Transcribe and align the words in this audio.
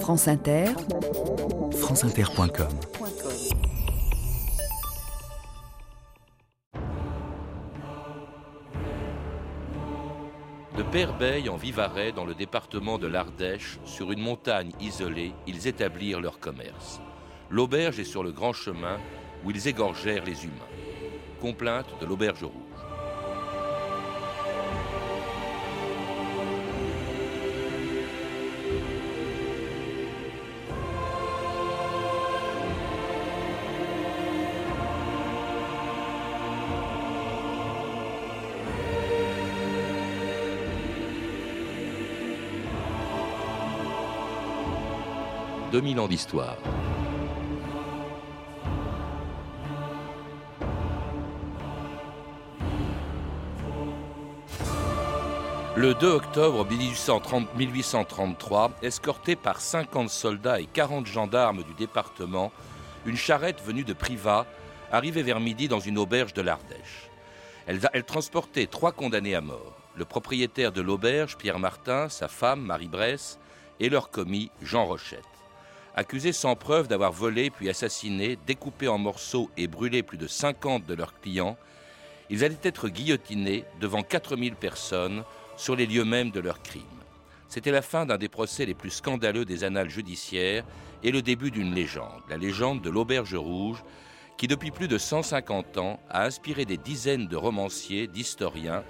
France 0.00 0.28
Inter, 0.28 0.66
franceinter.com 1.72 2.68
De 10.76 10.82
Perbeil 10.82 11.48
en 11.48 11.56
Vivarais, 11.56 12.12
dans 12.12 12.24
le 12.24 12.34
département 12.34 12.98
de 12.98 13.06
l'Ardèche, 13.06 13.78
sur 13.84 14.12
une 14.12 14.20
montagne 14.20 14.70
isolée, 14.80 15.32
ils 15.46 15.66
établirent 15.66 16.20
leur 16.20 16.38
commerce. 16.38 17.00
L'auberge 17.50 17.98
est 17.98 18.04
sur 18.04 18.22
le 18.22 18.32
grand 18.32 18.52
chemin 18.52 18.98
où 19.44 19.50
ils 19.50 19.68
égorgèrent 19.68 20.24
les 20.24 20.44
humains. 20.44 20.54
Complainte 21.40 21.88
de 22.00 22.06
l'auberge 22.06 22.44
rouge. 22.44 22.65
«2000 45.76 46.00
ans 46.00 46.08
d'histoire. 46.08 46.56
Le 55.76 55.92
2 55.92 56.06
octobre 56.06 56.64
1830 56.64 57.54
1833, 57.54 58.70
escorté 58.80 59.36
par 59.36 59.60
50 59.60 60.08
soldats 60.08 60.60
et 60.60 60.64
40 60.64 61.04
gendarmes 61.04 61.62
du 61.62 61.74
département, 61.74 62.52
une 63.04 63.18
charrette 63.18 63.62
venue 63.62 63.84
de 63.84 63.92
Privas 63.92 64.46
arrivait 64.90 65.22
vers 65.22 65.40
midi 65.40 65.68
dans 65.68 65.80
une 65.80 65.98
auberge 65.98 66.32
de 66.32 66.40
l'Ardèche. 66.40 67.10
Elle, 67.66 67.80
elle 67.92 68.04
transportait 68.04 68.66
trois 68.66 68.92
condamnés 68.92 69.34
à 69.34 69.42
mort. 69.42 69.76
Le 69.94 70.06
propriétaire 70.06 70.72
de 70.72 70.80
l'auberge, 70.80 71.36
Pierre 71.36 71.58
Martin, 71.58 72.08
sa 72.08 72.28
femme, 72.28 72.62
Marie 72.62 72.88
Bresse, 72.88 73.38
et 73.78 73.90
leur 73.90 74.08
commis, 74.08 74.50
Jean 74.62 74.86
Rochette. 74.86 75.35
Accusés 75.98 76.32
sans 76.32 76.56
preuve 76.56 76.88
d'avoir 76.88 77.10
volé 77.10 77.48
puis 77.48 77.70
assassiné, 77.70 78.38
découpé 78.46 78.86
en 78.86 78.98
morceaux 78.98 79.50
et 79.56 79.66
brûlé 79.66 80.02
plus 80.02 80.18
de 80.18 80.26
50 80.26 80.84
de 80.84 80.92
leurs 80.92 81.18
clients, 81.20 81.56
ils 82.28 82.44
allaient 82.44 82.58
être 82.62 82.90
guillotinés 82.90 83.64
devant 83.80 84.02
4000 84.02 84.56
personnes 84.56 85.24
sur 85.56 85.74
les 85.74 85.86
lieux 85.86 86.04
mêmes 86.04 86.30
de 86.30 86.40
leurs 86.40 86.60
crimes. 86.60 86.82
C'était 87.48 87.70
la 87.70 87.80
fin 87.80 88.04
d'un 88.04 88.18
des 88.18 88.28
procès 88.28 88.66
les 88.66 88.74
plus 88.74 88.90
scandaleux 88.90 89.46
des 89.46 89.64
annales 89.64 89.88
judiciaires 89.88 90.64
et 91.02 91.12
le 91.12 91.22
début 91.22 91.50
d'une 91.50 91.74
légende, 91.74 92.20
la 92.28 92.36
légende 92.36 92.82
de 92.82 92.90
l'Auberge 92.90 93.34
Rouge, 93.34 93.82
qui 94.36 94.48
depuis 94.48 94.72
plus 94.72 94.88
de 94.88 94.98
150 94.98 95.78
ans 95.78 95.98
a 96.10 96.24
inspiré 96.24 96.66
des 96.66 96.76
dizaines 96.76 97.26
de 97.26 97.36
romanciers, 97.36 98.06
d'historiens 98.06 98.84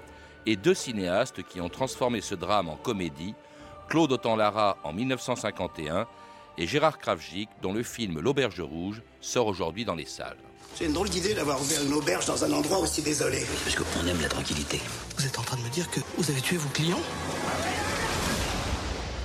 et 0.45 0.57
deux 0.57 0.73
cinéastes 0.73 1.43
qui 1.43 1.61
ont 1.61 1.69
transformé 1.69 2.19
ce 2.19 2.35
drame 2.35 2.67
en 2.67 2.75
comédie, 2.75 3.33
Claude 3.87 4.11
Autant-Lara 4.11 4.77
en 4.83 4.91
1951 4.91 6.05
et 6.57 6.67
Gérard 6.67 6.97
Kravjik, 6.97 7.49
dont 7.61 7.73
le 7.73 7.83
film 7.83 8.19
L'Auberge 8.19 8.59
Rouge 8.61 9.01
sort 9.21 9.47
aujourd'hui 9.47 9.85
dans 9.85 9.95
les 9.95 10.05
salles. 10.05 10.37
C'est 10.75 10.85
une 10.85 10.93
drôle 10.93 11.09
d'idée 11.09 11.33
d'avoir 11.33 11.59
ouvert 11.59 11.83
une 11.83 11.93
auberge 11.93 12.25
dans 12.25 12.43
un 12.43 12.51
endroit 12.51 12.79
aussi 12.79 13.01
désolé. 13.01 13.45
Parce 13.63 13.75
qu'on 13.75 14.07
aime 14.07 14.21
la 14.21 14.29
tranquillité. 14.29 14.79
Vous 15.17 15.25
êtes 15.25 15.39
en 15.39 15.41
train 15.41 15.57
de 15.57 15.63
me 15.63 15.69
dire 15.69 15.89
que 15.89 15.99
vous 16.17 16.29
avez 16.29 16.41
tué 16.41 16.57
vos 16.57 16.69
clients? 16.69 17.01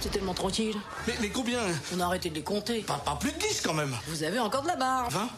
C'est 0.01 0.11
tellement 0.11 0.35
tranquille. 0.35 0.77
mais, 1.07 1.15
mais 1.21 1.29
combien? 1.29 1.61
On 1.95 2.01
a 2.01 2.07
arrêté 2.07 2.29
de 2.31 2.35
les 2.35 2.43
compter. 2.43 2.81
pas, 2.81 2.95
pas 2.99 3.17
plus 3.17 3.31
de 3.33 3.39
10 3.39 3.61
quand 3.61 3.75
même 3.75 3.95
Vous 4.09 4.25
avez 4.25 4.39
encore 4.39 4.63
de 4.63 4.69
la 4.69 4.77
barre. 4.77 5.11
20 5.11 5.29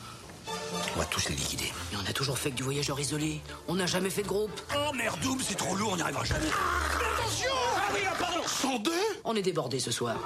On 0.94 0.98
va 0.98 1.04
tous 1.06 1.28
les 1.28 1.34
liquider. 1.34 1.72
Et 1.92 1.96
on 1.96 2.08
a 2.08 2.12
toujours 2.12 2.38
fait 2.38 2.50
que 2.50 2.56
du 2.56 2.62
voyageur 2.62 2.98
isolé. 2.98 3.40
On 3.68 3.74
n'a 3.74 3.86
jamais 3.86 4.10
fait 4.10 4.22
de 4.22 4.28
groupe. 4.28 4.58
Oh 4.74 4.92
merde, 4.94 5.18
double, 5.20 5.42
c'est 5.46 5.56
trop 5.56 5.74
lourd, 5.74 5.90
on 5.92 5.96
n'y 5.96 6.02
arrivera 6.02 6.24
jamais. 6.24 6.46
Attention 6.46 7.50
Ah 7.73 7.73
oui, 7.94 8.00
ah, 8.10 8.14
pardon 8.18 8.40
102 8.46 8.90
On 9.24 9.34
est 9.36 9.42
débordés 9.42 9.78
ce 9.80 9.90
soir. 9.90 10.16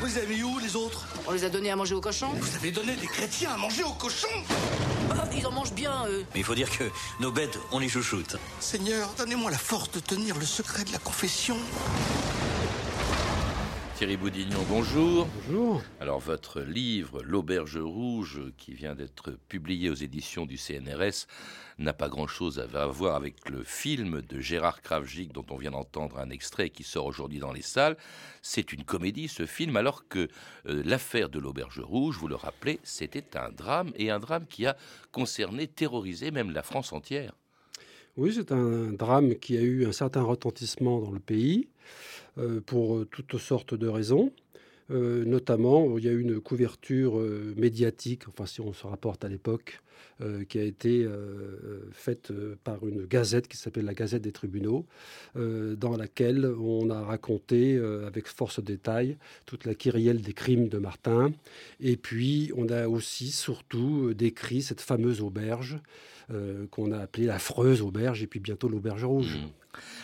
Vous 0.00 0.06
les 0.06 0.18
avez 0.18 0.34
mis 0.34 0.42
où 0.42 0.58
les 0.58 0.76
autres 0.76 1.06
On 1.26 1.32
les 1.32 1.44
a 1.44 1.48
donnés 1.48 1.70
à 1.70 1.76
manger 1.76 1.94
aux 1.94 2.00
cochons. 2.00 2.32
Vous 2.36 2.56
avez 2.56 2.70
donné 2.72 2.96
des 2.96 3.06
chrétiens 3.06 3.52
à 3.52 3.56
manger 3.56 3.82
aux 3.84 3.92
cochons 3.92 4.26
Ah, 5.10 5.24
ils 5.36 5.46
en 5.46 5.52
mangent 5.52 5.72
bien, 5.72 6.04
eux. 6.08 6.24
Mais 6.34 6.40
il 6.40 6.44
faut 6.44 6.54
dire 6.54 6.70
que 6.70 6.84
nos 7.20 7.30
bêtes, 7.30 7.58
on 7.70 7.78
les 7.78 7.88
chouchoute. 7.88 8.36
Seigneur, 8.60 9.08
donnez-moi 9.16 9.50
la 9.50 9.58
force 9.58 9.90
de 9.92 10.00
tenir 10.00 10.36
le 10.38 10.46
secret 10.46 10.84
de 10.84 10.92
la 10.92 10.98
confession. 10.98 11.56
Thierry 14.02 14.16
Boudignon, 14.16 14.58
bonjour. 14.68 15.28
Bonjour. 15.46 15.80
Alors 16.00 16.18
votre 16.18 16.60
livre 16.60 17.22
L'Auberge 17.22 17.76
Rouge, 17.76 18.40
qui 18.58 18.74
vient 18.74 18.96
d'être 18.96 19.30
publié 19.48 19.90
aux 19.90 19.94
éditions 19.94 20.44
du 20.44 20.58
CNRS, 20.58 21.28
n'a 21.78 21.92
pas 21.92 22.08
grand-chose 22.08 22.58
à 22.58 22.86
voir 22.88 23.14
avec 23.14 23.48
le 23.48 23.62
film 23.62 24.20
de 24.22 24.40
Gérard 24.40 24.82
Kravjik 24.82 25.32
dont 25.32 25.46
on 25.50 25.56
vient 25.56 25.70
d'entendre 25.70 26.18
un 26.18 26.30
extrait 26.30 26.70
qui 26.70 26.82
sort 26.82 27.06
aujourd'hui 27.06 27.38
dans 27.38 27.52
les 27.52 27.62
salles. 27.62 27.96
C'est 28.42 28.72
une 28.72 28.82
comédie 28.82 29.28
ce 29.28 29.46
film 29.46 29.76
alors 29.76 30.08
que 30.08 30.26
euh, 30.66 30.82
l'affaire 30.84 31.28
de 31.28 31.38
l'Auberge 31.38 31.78
Rouge, 31.78 32.16
vous 32.18 32.26
le 32.26 32.34
rappelez, 32.34 32.80
c'était 32.82 33.36
un 33.36 33.50
drame 33.50 33.92
et 33.94 34.10
un 34.10 34.18
drame 34.18 34.48
qui 34.48 34.66
a 34.66 34.76
concerné, 35.12 35.68
terrorisé 35.68 36.32
même 36.32 36.50
la 36.50 36.64
France 36.64 36.92
entière. 36.92 37.34
Oui, 38.18 38.34
c'est 38.34 38.52
un 38.52 38.92
drame 38.92 39.36
qui 39.36 39.56
a 39.56 39.62
eu 39.62 39.86
un 39.86 39.92
certain 39.92 40.20
retentissement 40.20 41.00
dans 41.00 41.12
le 41.12 41.18
pays 41.18 41.68
euh, 42.36 42.60
pour 42.60 42.96
euh, 42.96 43.06
toutes 43.06 43.38
sortes 43.38 43.74
de 43.74 43.88
raisons. 43.88 44.32
Euh, 44.90 45.24
notamment, 45.24 45.96
il 45.96 46.04
y 46.04 46.08
a 46.08 46.12
eu 46.12 46.20
une 46.20 46.38
couverture 46.38 47.16
médiatique, 47.56 48.28
enfin 48.28 48.44
si 48.44 48.60
on 48.60 48.74
se 48.74 48.86
rapporte 48.86 49.24
à 49.24 49.28
l'époque, 49.28 49.80
qui 50.48 50.58
a 50.58 50.62
été 50.62 51.08
faite 51.90 52.32
par 52.62 52.86
une 52.86 53.06
gazette 53.06 53.48
qui 53.48 53.56
s'appelle 53.56 53.86
la 53.86 53.94
Gazette 53.94 54.22
des 54.22 54.30
tribunaux, 54.30 54.86
dans 55.34 55.96
laquelle 55.96 56.44
on 56.46 56.90
a 56.90 57.02
raconté 57.02 57.76
avec 58.06 58.28
force 58.28 58.62
détail 58.62 59.16
toute 59.46 59.64
la 59.64 59.74
kyrielle 59.74 60.20
des 60.20 60.32
crimes 60.32 60.68
de 60.68 60.78
Martin. 60.78 61.32
Et 61.80 61.96
puis, 61.96 62.52
on 62.56 62.68
a 62.68 62.86
aussi 62.86 63.32
surtout 63.32 64.14
décrit 64.14 64.62
cette 64.62 64.80
fameuse 64.80 65.22
auberge 65.22 65.80
euh, 66.32 66.66
qu'on 66.70 66.92
a 66.92 66.98
appelée 66.98 67.26
l'affreuse 67.26 67.82
auberge 67.82 68.22
et 68.22 68.26
puis 68.26 68.40
bientôt 68.40 68.68
l'auberge 68.68 69.04
rouge. 69.04 69.36
Mhm. 69.36 69.50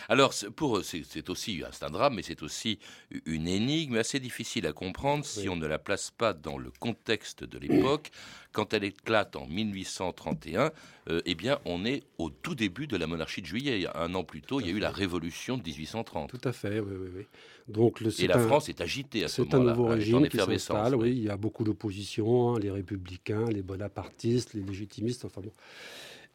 Alors, 0.07 0.33
pour 0.55 0.77
eux, 0.79 0.83
c'est 0.83 1.29
aussi 1.29 1.61
un 1.81 1.89
drame, 1.91 2.15
mais 2.15 2.23
c'est 2.23 2.41
aussi 2.41 2.79
une 3.27 3.47
énigme 3.47 3.97
assez 3.97 4.19
difficile 4.19 4.65
à 4.65 4.73
comprendre 4.73 5.23
si 5.23 5.47
on 5.47 5.55
ne 5.55 5.67
la 5.67 5.77
place 5.77 6.09
pas 6.09 6.33
dans 6.33 6.57
le 6.57 6.71
contexte 6.79 7.43
de 7.43 7.59
l'époque. 7.59 8.09
Quand 8.51 8.73
elle 8.73 8.83
éclate 8.83 9.35
en 9.35 9.45
1831, 9.45 10.71
euh, 11.09 11.21
eh 11.25 11.35
bien, 11.35 11.59
on 11.65 11.85
est 11.85 12.01
au 12.17 12.31
tout 12.31 12.55
début 12.55 12.87
de 12.87 12.97
la 12.97 13.05
monarchie 13.05 13.41
de 13.43 13.45
juillet. 13.45 13.85
Un 13.93 14.15
an 14.15 14.23
plus 14.23 14.41
tôt, 14.41 14.59
il 14.59 14.65
y 14.65 14.69
a 14.71 14.73
eu 14.73 14.79
la 14.79 14.89
révolution 14.89 15.55
de 15.57 15.61
1830. 15.63 16.31
Tout 16.31 16.41
à 16.43 16.51
fait, 16.51 16.79
oui, 16.79 16.93
oui, 16.99 17.09
oui. 17.17 17.25
Donc, 17.67 17.99
le, 17.99 18.09
Et 18.23 18.25
la 18.25 18.37
un- 18.37 18.47
France 18.47 18.69
est 18.69 18.81
agitée 18.81 19.23
à 19.23 19.27
ce 19.27 19.43
C'est 19.43 19.53
un 19.53 19.57
moment-là. 19.59 19.75
nouveau 19.75 19.87
régime 19.89 20.27
qui 20.27 20.37
s'installe. 20.37 20.95
oui. 20.95 21.09
Oui, 21.11 21.15
il 21.17 21.23
y 21.25 21.29
a 21.29 21.37
beaucoup 21.37 21.63
d'opposition, 21.63 22.55
hein, 22.55 22.59
les 22.59 22.71
républicains, 22.71 23.45
les 23.45 23.61
bonapartistes, 23.61 24.55
les 24.55 24.61
légitimistes. 24.63 25.25
Enfin 25.25 25.41
bon. 25.41 25.51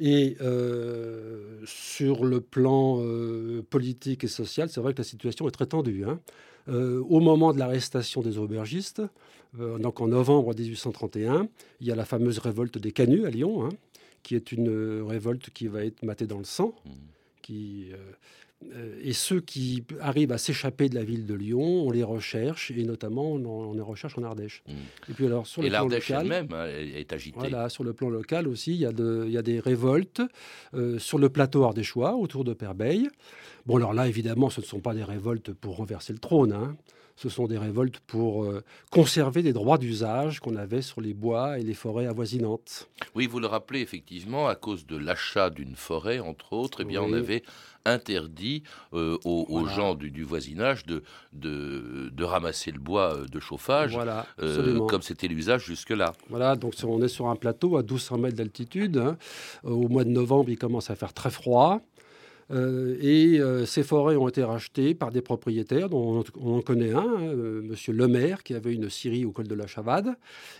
Et 0.01 0.37
euh, 0.41 1.61
sur 1.65 2.25
le 2.25 2.41
plan 2.41 2.99
euh, 3.01 3.63
politique 3.69 4.25
et 4.25 4.29
social, 4.29 4.69
c'est 4.69 4.81
vrai 4.81 4.93
que 4.93 4.99
la 4.99 5.05
situation 5.05 5.47
est 5.47 5.53
très 5.53 5.67
tendue. 5.67 6.05
hein. 6.05 6.21
Euh, 6.69 7.01
au 7.09 7.21
moment 7.21 7.53
de 7.53 7.59
l'arrestation 7.59 8.23
des 8.23 8.39
aubergistes, 8.39 9.03
donc 9.57 10.01
en 10.01 10.09
novembre 10.09 10.53
1831, 10.53 11.47
il 11.81 11.87
y 11.87 11.93
a 11.93 11.95
la 11.95 12.05
fameuse 12.05 12.39
révolte 12.39 12.77
des 12.77 12.91
Canuts 12.91 13.25
à 13.25 13.31
Lyon, 13.31 13.65
hein, 13.65 13.69
qui 14.25 14.35
est 14.35 14.51
une 14.51 15.03
révolte 15.03 15.51
qui 15.51 15.69
va 15.69 15.85
être 15.85 16.03
matée 16.03 16.27
dans 16.27 16.39
le 16.39 16.45
sang. 16.45 16.75
Mhm. 16.85 16.93
Qui, 17.43 17.91
et 19.03 19.13
ceux 19.13 19.41
qui 19.41 19.85
arrivent 20.01 20.33
à 20.33 20.39
s'échapper 20.39 20.89
de 20.89 20.95
la 20.95 21.05
ville 21.05 21.27
de 21.27 21.35
Lyon, 21.35 21.61
on 21.87 21.91
les 21.91 22.03
recherche, 22.03 22.71
et 22.71 22.83
notamment 22.85 23.33
on, 23.33 23.73
les 23.75 23.81
recherche 23.81 24.19
en 24.19 24.23
Ardèche. 24.25 24.63
Mhm. 24.69 24.75
Et 25.11 25.13
puis 25.13 25.27
alors 25.27 25.47
sur 25.47 25.63
Et 25.63 25.67
le 25.67 25.71
plan 25.71 25.81
l'Ardèche 25.81 26.09
local, 26.09 26.27
elle-même 26.33 26.49
hein, 26.53 26.67
est 26.69 27.13
agitée. 27.13 27.39
voilà, 27.39 27.69
sur 27.69 27.85
le 27.85 27.93
plan 27.93 28.09
local 28.11 28.49
aussi, 28.49 28.73
il 28.73 28.79
y 28.81 28.87
a, 28.87 28.93
de- 28.93 29.25
il 29.27 29.33
y 29.33 29.39
a 29.39 29.43
des 29.43 29.61
révoltes 29.61 30.23
euh, 30.75 30.99
sur 30.99 31.19
le 31.19 31.29
plateau 31.29 31.65
ardéchois 31.65 32.15
autour 32.17 32.45
de 32.45 32.53
Perbeil. 32.55 33.09
Bon, 33.67 33.77
alors 33.77 33.95
là, 33.95 34.09
évidemment, 34.09 34.51
ce 34.51 34.61
ne 34.61 34.67
sont 34.67 34.81
pas 34.81 34.95
des 34.95 35.05
révoltes 35.05 35.53
pour 35.53 35.77
renverser 35.77 36.13
le 36.13 36.19
trône. 36.19 36.53
hein. 36.53 36.77
Ce 37.17 37.29
sont 37.29 37.47
des 37.47 37.59
révoltes 37.59 38.01
pour 38.07 38.45
euh, 38.45 38.63
conserver 38.91 39.43
des 39.43 39.53
droits 39.53 39.79
d'usage 39.79 40.41
qu'on 40.41 40.57
avait 40.57 40.83
sur 40.83 41.01
les 41.01 41.15
bois 41.15 41.59
et 41.59 41.63
les 41.63 41.75
forêts 41.75 42.07
avoisinantes. 42.07 42.89
Oui, 43.15 43.27
vous 43.27 43.39
le 43.41 43.47
rappelez 43.47 43.81
effectivement, 43.81 44.49
à 44.49 44.57
cause 44.57 44.85
de 44.87 44.97
l'achat 44.97 45.51
d'une 45.51 45.77
forêt, 45.77 46.19
entre 46.19 46.53
autres, 46.55 46.81
eh 46.81 46.85
bien, 46.85 47.03
on 47.03 47.13
avait 47.13 47.43
interdit 47.87 48.63
euh, 48.95 49.19
aux, 49.25 49.67
gens 49.67 49.95
du, 49.95 50.11
du 50.11 50.25
voisinage 50.25 50.87
de, 50.87 51.03
de, 51.33 52.09
de 52.13 52.25
ramasser 52.25 52.71
le 52.73 52.79
bois 52.79 53.15
euh, 53.15 53.27
de 53.27 53.39
chauffage, 53.41 53.93
Voilà, 53.93 54.27
euh, 54.41 54.81
comme 54.87 55.03
c'était 55.03 55.29
l'usage 55.29 55.65
jusque-là. 55.65 56.15
Voilà, 56.31 56.57
donc 56.57 56.75
on 56.85 57.03
est 57.03 57.09
sur 57.09 57.29
un 57.29 57.37
plateau 57.37 57.77
à 57.77 57.83
1200 57.83 58.19
mètres 58.19 58.37
d'altitude. 58.37 58.97
hein. 58.97 59.17
Au 59.63 59.89
mois 59.89 60.05
de 60.05 60.11
novembre, 60.11 60.49
il 60.51 60.59
commence 60.59 60.91
à 60.91 60.97
faire 60.97 61.13
très 61.13 61.31
froid. 61.31 61.81
Euh, 62.51 62.97
et 63.01 63.41
euh, 63.41 63.65
ces 63.65 63.83
forêts 63.83 64.17
ont 64.17 64.29
été 64.29 64.43
rachetées 64.43 64.95
par 64.95 65.11
des 65.11 65.23
propriétaires, 65.23 65.89
dont 65.89 66.25
on, 66.39 66.59
en 66.59 66.61
connaît 66.61 66.93
un, 66.93 66.99
hein, 66.99 67.21
euh, 67.23 67.63
Monsieur 67.63 67.93
Lemaire, 67.93 68.43
qui 68.43 68.55
avait 68.55 68.75
une 68.75 68.91
scierie 68.91 69.25
au 69.25 69.33
col 69.33 69.49
de 69.49 69.55
la 69.55 69.67
Chavade. 69.67 70.15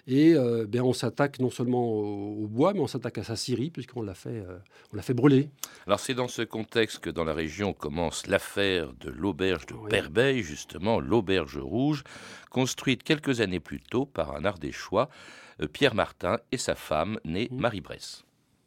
Et 0.07 0.35
ben, 0.35 0.83
on 0.83 0.93
s'attaque 0.93 1.39
non 1.39 1.51
seulement 1.51 1.85
au, 1.85 2.47
bois, 2.47 2.73
mais 2.73 2.81
on 2.81 2.87
s'attaque 2.87 3.19
à 3.19 3.25
sa 3.25 3.37
scierie, 3.37 3.71
puisqu'on 3.71 4.03
l'a 4.03 4.15
fait, 4.15 4.45
on 4.93 4.97
l'a 4.97 5.03
fait 5.03 5.15
brûler. 5.15 5.51
Alors 5.87 6.01
c'est 6.01 6.15
dans 6.15 6.29
ce 6.29 6.43
contexte 6.43 6.99
que 7.01 7.11
dans 7.11 7.25
la 7.25 7.35
région 7.35 7.73
commence 7.73 8.27
l'affaire 8.27 8.93
de 9.01 9.11
l'auberge 9.11 9.67
de 9.67 9.75
oui. 9.75 10.43
justement 10.43 11.01
l'auberge 11.01 11.59
rouge, 11.59 12.05
construite 12.51 13.03
quelques 13.03 13.41
années 13.41 13.61
plus 13.61 13.81
tôt 13.81 14.07
par 14.07 14.35
un 14.37 14.45
Ardéchois, 14.45 15.09
Pierre 15.73 15.95
Martin, 15.95 16.39
et 16.53 16.59
sa 16.59 16.75
femme, 16.75 17.19
née 17.25 17.49
mmh. 17.51 17.61
Marie 17.61 17.81
Bresse. 17.81 18.25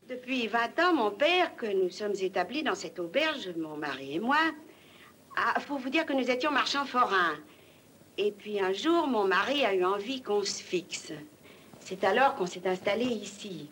Depuis 0.09 0.47
20 0.47 0.79
ans, 0.79 0.93
mon 0.93 1.11
père, 1.11 1.57
que 1.57 1.65
nous 1.65 1.89
sommes 1.89 2.15
établis 2.21 2.63
dans 2.63 2.75
cette 2.75 2.97
auberge, 2.97 3.49
mon 3.57 3.75
mari 3.75 4.15
et 4.15 4.19
moi, 4.19 4.39
ah, 5.35 5.59
faut 5.59 5.75
vous 5.75 5.89
dire 5.89 6.05
que 6.05 6.13
nous 6.13 6.31
étions 6.31 6.49
marchands 6.49 6.85
forains. 6.85 7.35
Et 8.17 8.31
puis 8.31 8.61
un 8.61 8.71
jour, 8.71 9.05
mon 9.07 9.25
mari 9.25 9.65
a 9.65 9.73
eu 9.73 9.83
envie 9.83 10.21
qu'on 10.21 10.43
se 10.43 10.63
fixe. 10.63 11.11
C'est 11.81 12.05
alors 12.05 12.35
qu'on 12.35 12.45
s'est 12.45 12.65
installé 12.65 13.03
ici. 13.03 13.67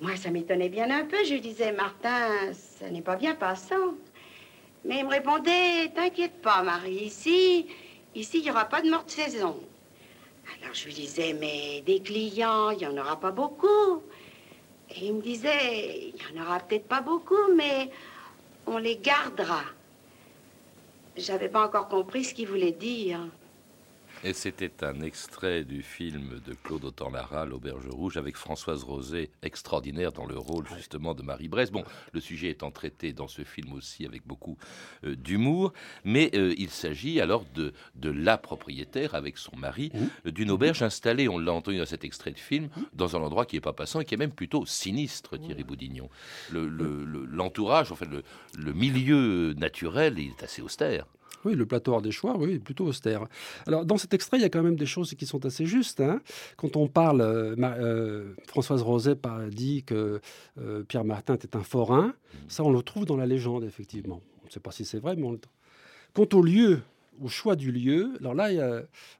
Moi, 0.00 0.16
ça 0.16 0.30
m'étonnait 0.30 0.70
bien 0.70 0.90
un 0.90 1.04
peu. 1.04 1.22
Je 1.26 1.34
lui 1.34 1.42
disais, 1.42 1.70
Martin, 1.70 2.54
ça 2.54 2.88
n'est 2.88 3.02
pas 3.02 3.16
bien 3.16 3.34
passant. 3.34 3.94
Mais 4.86 5.00
il 5.00 5.04
me 5.04 5.10
répondait, 5.10 5.90
t'inquiète 5.94 6.40
pas, 6.40 6.62
Marie, 6.62 7.04
ici, 7.04 7.66
ici, 8.14 8.38
il 8.38 8.44
n'y 8.44 8.50
aura 8.50 8.64
pas 8.64 8.80
de 8.80 8.88
morte 8.88 9.10
saison. 9.10 9.60
Alors 10.62 10.74
je 10.74 10.86
lui 10.86 10.94
disais, 10.94 11.34
mais 11.34 11.82
des 11.82 12.00
clients, 12.00 12.70
il 12.70 12.78
n'y 12.78 12.86
en 12.86 12.96
aura 12.96 13.20
pas 13.20 13.32
beaucoup. 13.32 14.02
Et 14.90 15.06
il 15.06 15.14
me 15.14 15.22
disait, 15.22 16.12
il 16.14 16.34
n'y 16.34 16.40
en 16.40 16.44
aura 16.44 16.60
peut-être 16.60 16.86
pas 16.86 17.00
beaucoup, 17.00 17.52
mais 17.54 17.90
on 18.66 18.78
les 18.78 18.96
gardera. 18.96 19.62
J'avais 21.16 21.48
pas 21.48 21.66
encore 21.66 21.88
compris 21.88 22.24
ce 22.24 22.34
qu'il 22.34 22.48
voulait 22.48 22.72
dire. 22.72 23.20
Et 24.26 24.32
c'était 24.32 24.84
un 24.84 25.02
extrait 25.02 25.62
du 25.62 25.82
film 25.82 26.40
de 26.44 26.52
Claude 26.64 26.84
Autant-Lara, 26.84 27.46
L'Auberge 27.46 27.86
Rouge, 27.86 28.16
avec 28.16 28.36
Françoise 28.36 28.82
Rosé, 28.82 29.30
extraordinaire 29.44 30.10
dans 30.10 30.26
le 30.26 30.36
rôle 30.36 30.66
justement 30.76 31.14
de 31.14 31.22
Marie 31.22 31.46
Bresse. 31.46 31.70
Bon, 31.70 31.84
le 32.10 32.18
sujet 32.18 32.50
étant 32.50 32.72
traité 32.72 33.12
dans 33.12 33.28
ce 33.28 33.42
film 33.42 33.72
aussi 33.72 34.04
avec 34.04 34.26
beaucoup 34.26 34.58
euh, 35.04 35.14
d'humour, 35.14 35.72
mais 36.04 36.32
euh, 36.34 36.52
il 36.58 36.70
s'agit 36.70 37.20
alors 37.20 37.44
de, 37.54 37.72
de 37.94 38.10
la 38.10 38.36
propriétaire 38.36 39.14
avec 39.14 39.38
son 39.38 39.54
mari 39.54 39.92
mmh. 39.94 39.98
euh, 40.26 40.32
d'une 40.32 40.50
auberge 40.50 40.82
installée, 40.82 41.28
on 41.28 41.38
l'a 41.38 41.52
entendu 41.52 41.78
dans 41.78 41.86
cet 41.86 42.02
extrait 42.02 42.32
de 42.32 42.40
film, 42.40 42.68
dans 42.94 43.14
un 43.14 43.20
endroit 43.20 43.46
qui 43.46 43.54
n'est 43.54 43.60
pas 43.60 43.74
passant 43.74 44.00
et 44.00 44.04
qui 44.04 44.14
est 44.14 44.18
même 44.18 44.32
plutôt 44.32 44.66
sinistre, 44.66 45.36
Thierry 45.36 45.62
Boudignon. 45.62 46.10
L'entourage, 46.50 47.90
le, 47.90 47.92
en 47.92 47.96
fait, 47.96 48.06
le, 48.06 48.24
le 48.58 48.72
milieu 48.72 49.52
naturel 49.52 50.18
est 50.18 50.42
assez 50.42 50.62
austère. 50.62 51.06
Oui, 51.46 51.54
le 51.54 51.64
plateau 51.64 52.00
des 52.00 52.10
choix, 52.10 52.36
oui, 52.36 52.58
plutôt 52.58 52.86
austère. 52.86 53.26
Alors, 53.68 53.84
dans 53.84 53.98
cet 53.98 54.12
extrait, 54.14 54.36
il 54.38 54.40
y 54.40 54.44
a 54.44 54.48
quand 54.48 54.64
même 54.64 54.74
des 54.74 54.86
choses 54.86 55.14
qui 55.14 55.26
sont 55.26 55.46
assez 55.46 55.64
justes. 55.64 56.00
Hein. 56.00 56.20
Quand 56.56 56.76
on 56.76 56.88
parle, 56.88 57.20
euh, 57.20 57.54
euh, 57.56 58.34
Françoise 58.48 58.82
Roset 58.82 59.14
dit 59.48 59.84
que 59.84 60.20
euh, 60.58 60.82
Pierre 60.82 61.04
Martin 61.04 61.34
était 61.34 61.54
un 61.54 61.62
forain. 61.62 62.14
Ça, 62.48 62.64
on 62.64 62.72
le 62.72 62.82
trouve 62.82 63.04
dans 63.04 63.16
la 63.16 63.26
légende, 63.26 63.62
effectivement. 63.62 64.20
On 64.42 64.46
ne 64.46 64.50
sait 64.50 64.58
pas 64.58 64.72
si 64.72 64.84
c'est 64.84 64.98
vrai, 64.98 65.14
mais 65.14 65.24
on 65.24 65.32
le... 65.32 65.40
Quant 66.14 66.26
au 66.32 66.42
lieu, 66.42 66.80
au 67.22 67.28
choix 67.28 67.54
du 67.54 67.70
lieu, 67.70 68.10
alors 68.18 68.34
là, 68.34 68.50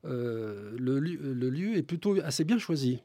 le, 0.03 0.99
lieu 0.99 1.77
est 1.77 1.83
plutôt 1.83 2.19
assez 2.25 2.43
bien 2.43 2.59
choisi. 2.59 2.99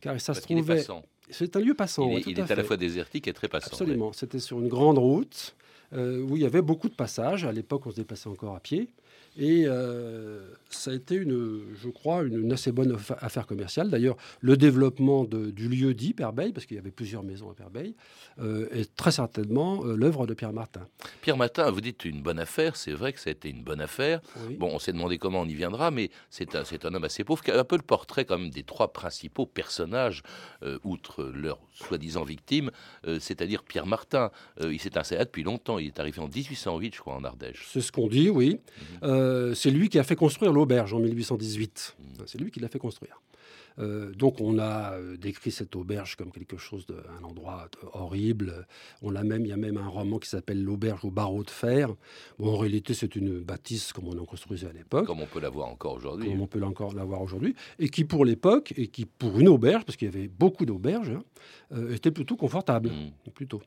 Car 0.00 0.20
ça 0.20 0.34
se 0.34 0.40
trouvait. 0.40 0.84
C'est 1.30 1.56
un 1.56 1.60
lieu 1.60 1.74
passant. 1.74 2.10
Il 2.10 2.18
est, 2.18 2.26
il 2.26 2.40
est 2.40 2.50
à, 2.50 2.54
la 2.54 2.64
fois 2.64 2.76
désertique 2.76 3.28
et 3.28 3.32
très 3.32 3.48
passant. 3.48 3.68
Absolument. 3.68 4.12
C'était 4.12 4.40
sur 4.40 4.58
une 4.60 4.68
grande 4.68 4.98
route. 4.98 5.54
Euh, 5.94 6.22
où 6.22 6.36
il 6.36 6.42
y 6.42 6.46
avait 6.46 6.62
beaucoup 6.62 6.88
de 6.88 6.94
passages. 6.94 7.44
À 7.44 7.52
l'époque, 7.52 7.86
on 7.86 7.90
se 7.90 7.96
déplaçait 7.96 8.28
encore 8.28 8.56
à 8.56 8.60
pied. 8.60 8.90
Et 9.36 9.64
euh, 9.66 10.40
ça 10.70 10.92
a 10.92 10.94
été, 10.94 11.16
une, 11.16 11.62
je 11.74 11.88
crois, 11.88 12.22
une, 12.22 12.52
assez 12.52 12.70
bonne 12.70 12.96
affaire 13.20 13.46
commerciale. 13.46 13.90
D'ailleurs, 13.90 14.16
le 14.40 14.56
développement 14.56 15.24
du 15.24 15.68
lieu 15.68 15.94
dit 15.94 16.14
Perbeil, 16.14 16.52
parce 16.52 16.66
qu'il 16.66 16.76
y 16.76 16.80
avait 16.80 16.92
plusieurs 16.92 17.24
maisons 17.24 17.50
à 17.50 17.54
Perbeil, 17.54 17.94
euh, 18.40 18.68
est 18.70 18.94
très 18.94 19.10
certainement 19.10 19.84
euh, 19.84 19.96
l'œuvre 19.96 20.26
de 20.26 20.34
Pierre 20.34 20.52
Martin. 20.52 20.86
Pierre 21.20 21.36
Martin, 21.36 21.70
vous 21.70 21.80
dites 21.80 22.04
une 22.04 22.22
bonne 22.22 22.38
affaire, 22.38 22.76
c'est 22.76 22.92
vrai 22.92 23.12
que 23.12 23.20
ça 23.20 23.30
a 23.30 23.32
été 23.32 23.48
une 23.48 23.62
bonne 23.62 23.80
affaire. 23.80 24.20
Bon, 24.58 24.70
on 24.72 24.78
s'est 24.78 24.92
demandé 24.92 25.18
comment 25.18 25.40
on 25.40 25.48
y 25.48 25.54
viendra, 25.54 25.90
mais 25.90 26.10
c'est 26.30 26.54
un, 26.54 26.62
un, 26.62 26.94
homme 26.94 27.04
assez 27.04 27.24
pauvre, 27.24 27.42
qui 27.42 27.50
a 27.50 27.58
un 27.58 27.64
peu 27.64 27.76
le 27.76 27.82
portrait 27.82 28.24
comme 28.24 28.50
des 28.50 28.62
trois 28.62 28.92
principaux 28.92 29.46
personnages, 29.46 30.22
outre 30.84 31.24
leur 31.24 31.58
soi-disant 31.72 32.24
victime, 32.24 32.70
c'est-à-dire 33.04 33.62
Pierre 33.62 33.86
Martin. 33.86 34.30
il 34.60 34.80
s'est 34.80 34.96
installé 34.96 35.24
depuis 35.24 35.42
longtemps, 35.42 35.78
il 35.78 35.88
est 35.88 36.00
arrivé 36.00 36.20
en 36.20 36.28
1808, 36.28 36.94
je 36.94 37.00
crois, 37.00 37.14
en 37.14 37.24
Ardèche. 37.24 37.66
C'est 37.70 37.80
ce 37.80 37.92
qu'on 37.92 38.08
dit, 38.08 38.30
oui. 38.30 38.60
Mhm. 39.02 39.03
Euh, 39.04 39.54
c'est 39.54 39.70
lui 39.70 39.88
qui 39.88 39.98
a 39.98 40.04
fait 40.04 40.16
construire 40.16 40.52
l'auberge 40.52 40.94
en 40.94 41.00
1818. 41.00 41.96
Mmh. 41.98 42.04
C'est 42.26 42.40
lui 42.40 42.50
qui 42.50 42.60
l'a 42.60 42.68
fait 42.68 42.78
construire. 42.78 43.20
Euh, 43.80 44.12
donc 44.12 44.40
on 44.40 44.58
a 44.60 44.92
euh, 44.92 45.16
décrit 45.16 45.50
cette 45.50 45.74
auberge 45.74 46.14
comme 46.14 46.30
quelque 46.30 46.56
chose 46.56 46.86
d'un 46.86 47.24
endroit 47.24 47.68
horrible. 47.92 48.66
On 49.02 49.10
l'a 49.10 49.24
même, 49.24 49.44
il 49.44 49.48
y 49.48 49.52
a 49.52 49.56
même 49.56 49.76
un 49.76 49.88
roman 49.88 50.18
qui 50.18 50.28
s'appelle 50.28 50.62
l'auberge 50.62 51.04
au 51.04 51.10
barreau 51.10 51.42
de 51.42 51.50
fer. 51.50 51.88
Bon, 52.38 52.54
en 52.54 52.56
réalité, 52.56 52.94
c'est 52.94 53.16
une 53.16 53.40
bâtisse 53.40 53.92
comme 53.92 54.06
on 54.06 54.18
en 54.18 54.24
construisait 54.24 54.68
à 54.68 54.72
l'époque. 54.72 55.06
Comme 55.06 55.20
on 55.20 55.26
peut 55.26 55.40
l'avoir 55.40 55.68
encore 55.68 55.94
aujourd'hui. 55.94 56.30
Comme 56.30 56.40
on 56.40 56.46
peut 56.46 56.62
encore 56.62 56.94
l'avoir 56.94 57.20
aujourd'hui, 57.20 57.56
et 57.78 57.88
qui 57.88 58.04
pour 58.04 58.24
l'époque 58.24 58.72
et 58.76 58.86
qui 58.86 59.06
pour 59.06 59.38
une 59.40 59.48
auberge, 59.48 59.84
parce 59.84 59.96
qu'il 59.96 60.06
y 60.06 60.16
avait 60.16 60.28
beaucoup 60.28 60.64
d'auberges, 60.64 61.10
hein, 61.10 61.82
était 61.90 62.12
plutôt 62.12 62.36
confortable, 62.36 62.90
mmh. 62.90 63.30
plutôt. 63.34 63.60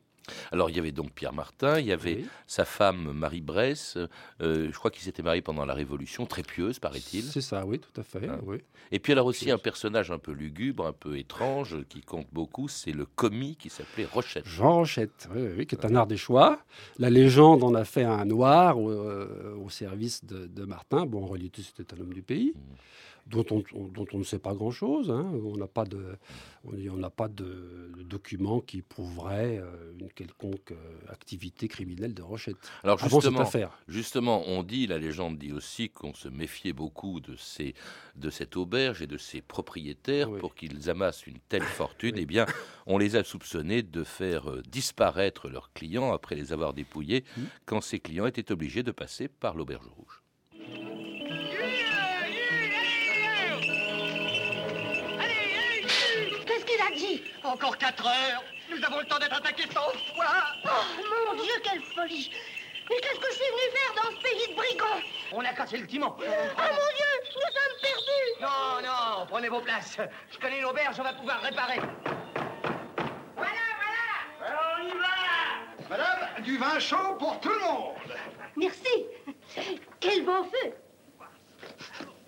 Alors 0.52 0.70
il 0.70 0.76
y 0.76 0.78
avait 0.78 0.92
donc 0.92 1.12
Pierre 1.12 1.32
Martin, 1.32 1.78
il 1.78 1.86
y 1.86 1.92
avait 1.92 2.24
sa 2.46 2.64
femme 2.64 3.12
Marie 3.12 3.40
Bresse, 3.40 3.98
euh, 4.40 4.68
je 4.70 4.78
crois 4.78 4.90
qu'il 4.90 5.02
s'était 5.02 5.22
marié 5.22 5.42
pendant 5.42 5.64
la 5.64 5.74
Révolution, 5.74 6.26
très 6.26 6.42
pieuse 6.42 6.78
paraît-il. 6.78 7.24
C'est 7.24 7.40
ça, 7.40 7.64
oui, 7.66 7.78
tout 7.78 8.00
à 8.00 8.02
fait. 8.02 8.28
Hein. 8.28 8.38
Oui. 8.44 8.58
Et 8.90 8.98
puis 8.98 9.12
alors 9.12 9.26
aussi 9.26 9.50
un 9.50 9.58
personnage 9.58 10.10
un 10.10 10.18
peu 10.18 10.32
lugubre, 10.32 10.86
un 10.86 10.92
peu 10.92 11.18
étrange, 11.18 11.76
qui 11.88 12.00
compte 12.00 12.28
beaucoup, 12.32 12.68
c'est 12.68 12.92
le 12.92 13.06
commis 13.06 13.56
qui 13.56 13.70
s'appelait 13.70 14.06
Rochette. 14.06 14.46
Jean 14.46 14.74
Rochette, 14.74 15.28
oui, 15.34 15.66
qui 15.66 15.74
est 15.74 15.84
un 15.84 15.94
art 15.94 16.06
des 16.06 16.16
choix. 16.16 16.60
La 16.98 17.10
légende 17.10 17.62
en 17.62 17.74
a 17.74 17.84
fait 17.84 18.04
un 18.04 18.24
noir 18.24 18.78
au, 18.78 18.90
euh, 18.90 19.68
service 19.68 20.24
de, 20.24 20.64
Martin. 20.64 21.06
Bon, 21.06 21.24
en 21.24 21.26
réalité, 21.26 21.62
c'était 21.62 21.94
un 21.94 22.00
homme 22.00 22.12
du 22.12 22.22
pays. 22.22 22.52
Mmh 22.54 22.74
dont 23.28 23.44
on, 23.52 24.18
ne 24.18 24.24
sait 24.24 24.38
pas 24.38 24.54
grand-chose. 24.54 25.10
Hein. 25.10 25.30
On 25.44 25.56
n'a 25.56 25.66
pas 25.66 25.84
de, 25.84 26.16
on 26.64 26.96
n'a 26.96 27.10
pas 27.10 27.28
de, 27.28 27.92
documents 28.04 28.60
qui 28.60 28.82
prouveraient 28.82 29.58
euh, 29.58 29.92
une 29.98 30.10
quelconque 30.10 30.72
euh, 30.72 31.12
activité 31.12 31.68
criminelle 31.68 32.14
de 32.14 32.22
Rochette. 32.22 32.56
Alors 32.82 32.98
justement, 32.98 33.44
justement, 33.86 34.42
on 34.46 34.62
dit, 34.62 34.86
la 34.86 34.98
légende 34.98 35.38
dit 35.38 35.52
aussi 35.52 35.90
qu'on 35.90 36.14
se 36.14 36.28
méfiait 36.28 36.72
beaucoup 36.72 37.20
de 37.20 37.36
ces, 37.36 37.74
de 38.16 38.30
cette 38.30 38.56
auberge 38.56 39.02
et 39.02 39.06
de 39.06 39.18
ses 39.18 39.42
propriétaires 39.42 40.30
pour 40.38 40.54
qu'ils 40.54 40.88
amassent 40.88 41.26
une 41.26 41.38
telle 41.48 41.62
fortune. 41.62 42.14
Eh 42.16 42.26
bien, 42.26 42.46
on 42.86 42.96
les 42.96 43.16
a 43.16 43.24
soupçonnés 43.24 43.82
de 43.82 44.04
faire 44.04 44.50
euh, 44.50 44.62
disparaître 44.68 45.48
leurs 45.48 45.72
clients 45.72 46.12
après 46.12 46.34
les 46.34 46.52
avoir 46.52 46.72
dépouillés, 46.72 47.24
mmh. 47.36 47.42
quand 47.66 47.80
ces 47.82 48.00
clients 48.00 48.26
étaient 48.26 48.50
obligés 48.52 48.82
de 48.82 48.92
passer 48.92 49.28
par 49.28 49.54
l'auberge 49.54 49.86
rouge. 49.96 50.07
Encore 57.48 57.78
4 57.78 58.06
heures. 58.06 58.44
Nous 58.70 58.84
avons 58.84 58.98
le 58.98 59.06
temps 59.06 59.18
d'être 59.18 59.36
attaqués 59.36 59.62
100 59.62 59.70
fois. 59.72 60.26
Oh, 60.64 60.68
mon 61.26 61.42
Dieu, 61.42 61.52
quelle 61.64 61.80
folie. 61.82 62.30
Mais 62.90 62.96
qu'est-ce 62.96 63.20
que 63.20 63.26
je 63.30 63.36
suis 63.36 63.50
venu 63.50 63.70
faire 63.74 63.94
dans 63.96 64.10
ce 64.16 64.22
pays 64.22 64.48
de 64.50 64.54
brigands? 64.54 65.00
On 65.32 65.40
a 65.40 65.52
cassé 65.54 65.78
le 65.78 65.86
timon 65.86 66.14
Oh, 66.18 66.20
mon 66.20 66.26
Dieu, 66.26 67.12
nous 67.24 67.40
sommes 67.40 67.78
perdus. 67.80 68.40
Non, 68.40 68.82
non, 68.82 69.26
prenez 69.26 69.48
vos 69.48 69.60
places. 69.60 69.96
Je 70.30 70.38
connais 70.38 70.58
une 70.58 70.66
auberge, 70.66 71.00
on 71.00 71.02
va 71.02 71.12
pouvoir 71.14 71.40
réparer. 71.40 71.80
Voilà, 73.34 73.66
voilà. 73.80 74.46
Alors, 74.46 74.78
on 74.80 74.86
y 74.86 74.90
va. 74.90 75.88
Madame, 75.88 76.42
du 76.42 76.58
vin 76.58 76.78
chaud 76.78 77.14
pour 77.18 77.40
tout 77.40 77.48
le 77.50 77.60
monde. 77.60 77.94
Merci. 78.56 79.06
Quel 80.00 80.24
bon 80.24 80.44
feu. 80.44 80.74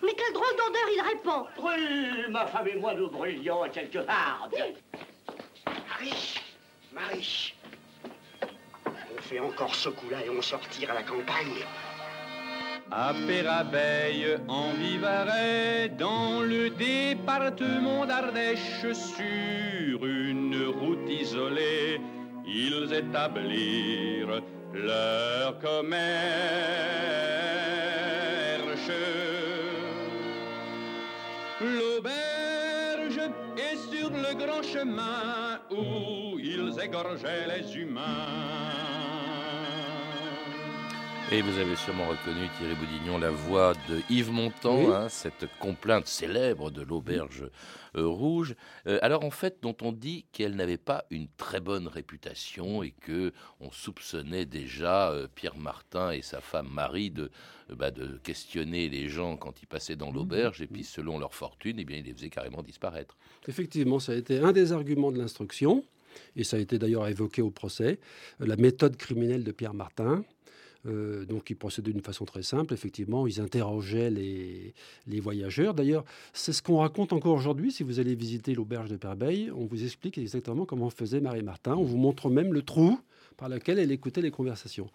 Mais 0.03 0.15
quelle 0.15 0.33
drôle 0.33 0.57
d'odeur 0.57 0.89
il 0.95 1.03
répond 1.03 1.47
Oui, 1.59 2.31
ma 2.31 2.47
femme 2.47 2.69
et 2.69 2.77
moi, 2.77 2.95
nous 2.95 3.11
brûlions 3.11 3.69
quelques 3.71 4.09
hardes. 4.09 4.57
Marie, 5.91 6.35
Marie, 6.95 7.55
on 8.43 9.21
fait 9.23 9.41
encore 9.41 9.75
ce 9.75 9.89
coup-là 9.89 10.25
et 10.25 10.31
on 10.31 10.41
sortira 10.41 10.93
à 10.93 10.97
la 10.97 11.03
campagne. 11.03 11.65
À 12.93 13.13
Pérabeille, 13.27 14.39
en 14.49 14.73
Vivarais, 14.73 15.89
dans 15.91 16.41
le 16.43 16.71
département 16.71 18.07
d'Ardèche, 18.07 18.93
sur 18.93 20.07
une 20.07 20.67
route 20.67 21.09
isolée, 21.09 22.01
ils 22.47 22.93
établirent 22.93 24.43
leur 24.73 25.59
commerce. 25.59 26.71
Grand 34.47 34.63
chemin 34.63 35.61
où 35.71 36.39
ils 36.39 36.79
égorgeaient 36.83 37.47
les 37.47 37.77
humains. 37.77 39.00
Et 41.33 41.43
vous 41.43 41.59
avez 41.59 41.77
sûrement 41.77 42.09
reconnu, 42.09 42.49
Thierry 42.59 42.75
Boudignon, 42.75 43.17
la 43.17 43.31
voix 43.31 43.75
de 43.89 44.01
Yves 44.11 44.33
Montand, 44.33 44.77
Oui. 44.81 44.93
hein, 44.93 45.09
cette 45.09 45.47
complainte 45.61 46.09
célèbre 46.09 46.73
de 46.73 46.83
l'auberge 46.83 47.45
euh, 47.95 48.05
rouge. 48.05 48.57
Euh, 48.89 48.99
alors 49.01 49.25
en 49.25 49.31
fait, 49.31 49.59
dont 49.63 49.77
on 49.81 49.93
dit 49.93 50.25
qu'elle 50.33 50.57
n'avait 50.57 50.77
pas 50.77 51.05
une 51.11 51.29
très 51.37 51.61
bonne 51.61 51.87
réputation 51.87 52.83
et 52.83 52.91
que 52.91 53.33
on 53.61 53.71
soupçonnait 53.71 54.45
déjà 54.45 55.13
euh, 55.13 55.29
Pierre 55.33 55.57
Martin 55.57 56.11
et 56.11 56.23
sa 56.23 56.41
femme 56.41 56.69
Marie 56.69 57.13
de, 57.13 57.31
bah, 57.77 57.93
de 57.93 58.19
questionner 58.25 58.89
les 58.89 59.09
gens 59.09 59.37
quand 59.37 59.63
ils 59.63 59.67
passaient 59.69 59.95
dans 59.97 60.11
l'auberge 60.11 60.61
et 60.63 60.67
puis 60.67 60.83
selon 60.83 61.21
leur 61.21 61.35
fortune, 61.37 61.77
eh 61.79 61.85
bien, 61.85 61.99
ils 61.99 62.05
les 62.07 62.13
faisaient 62.13 62.31
carrément 62.31 62.63
disparaître. 62.65 63.17
Effectivement, 63.47 64.01
ça 64.01 64.13
a 64.13 64.17
été 64.17 64.41
un 64.41 64.51
des 64.51 64.73
arguments 64.73 65.13
de 65.13 65.19
l'instruction, 65.19 65.85
et 66.35 66.43
ça 66.43 66.57
a 66.57 66.61
été 66.61 66.77
d'ailleurs 66.77 67.07
évoqué 67.07 67.41
au 67.41 67.51
procès, 67.51 68.01
la 68.41 68.57
méthode 68.57 68.97
criminelle 68.97 69.45
de 69.45 69.53
Pierre 69.53 69.75
Martin. 69.75 70.25
Euh, 70.87 71.25
donc, 71.27 71.51
ils 71.51 71.57
procédaient 71.57 71.93
d'une 71.93 72.01
façon 72.03 72.25
très 72.25 72.43
simple. 72.43 72.73
Effectivement, 72.73 73.27
ils 73.27 73.41
interrogeaient 73.41 74.11
les, 74.11 74.73
les 75.07 75.21
voyageurs. 75.21 75.75
D'ailleurs, 75.75 76.05
c'est 76.33 76.53
ce 76.53 76.63
qu'on 76.63 76.79
raconte 76.79 77.13
encore 77.13 77.35
aujourd'hui. 77.35 77.71
Si 77.71 77.83
vous 77.83 78.01
allez 78.01 78.15
visiter 78.15 78.55
l'auberge 78.55 78.89
de 78.89 78.97
Perbeil, 78.97 79.51
on 79.55 79.67
vous 79.67 79.83
explique 79.85 80.17
exactement 80.19 80.65
comment 80.65 80.89
faisait 80.91 81.21
Marie 81.21 81.43
Martin. 81.43 81.75
On 81.75 81.85
vous 81.85 81.99
montre 81.99 82.31
même 82.31 82.53
le 82.55 82.63
trou 82.63 82.99
par 83.37 83.49
lequel 83.49 83.79
elle 83.79 83.91
écoutait 83.91 84.21
les 84.21 84.31
conversations. 84.31 84.89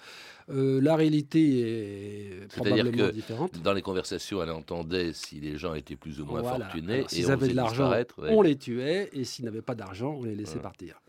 Euh, 0.50 0.80
la 0.80 0.96
réalité 0.96 1.60
est 1.62 2.30
C'est-à-dire 2.50 2.75
probablement 2.84 3.08
que 3.10 3.12
différente. 3.12 3.62
dans 3.63 3.74
les 3.74 3.82
conversations, 3.82 4.44
elle 4.44 4.51
entendait 4.51 5.13
si 5.13 5.39
les 5.39 5.58
gens 5.58 5.74
étaient 5.74 5.96
plus 5.96 6.20
ou 6.22 6.25
moins 6.25 6.42
Voilà. 6.42 6.65
fortunés 6.65 6.94
Alors, 6.94 7.06
et 7.06 7.10
S'ils 7.15 7.25
on 7.27 7.30
avaient 7.30 7.48
de 7.48 7.54
l'argent, 7.56 7.89
ouais. 7.92 8.06
on 8.30 8.42
les 8.44 8.56
tuait, 8.56 9.10
et 9.13 9.24
s'ils 9.24 9.46
n'avaient 9.46 9.63
pas 9.63 9.74
d'argent, 9.74 10.15
on 10.20 10.24
les 10.24 10.36
laissait 10.36 10.58
Ouais. 10.58 10.62
partir. 10.62 11.01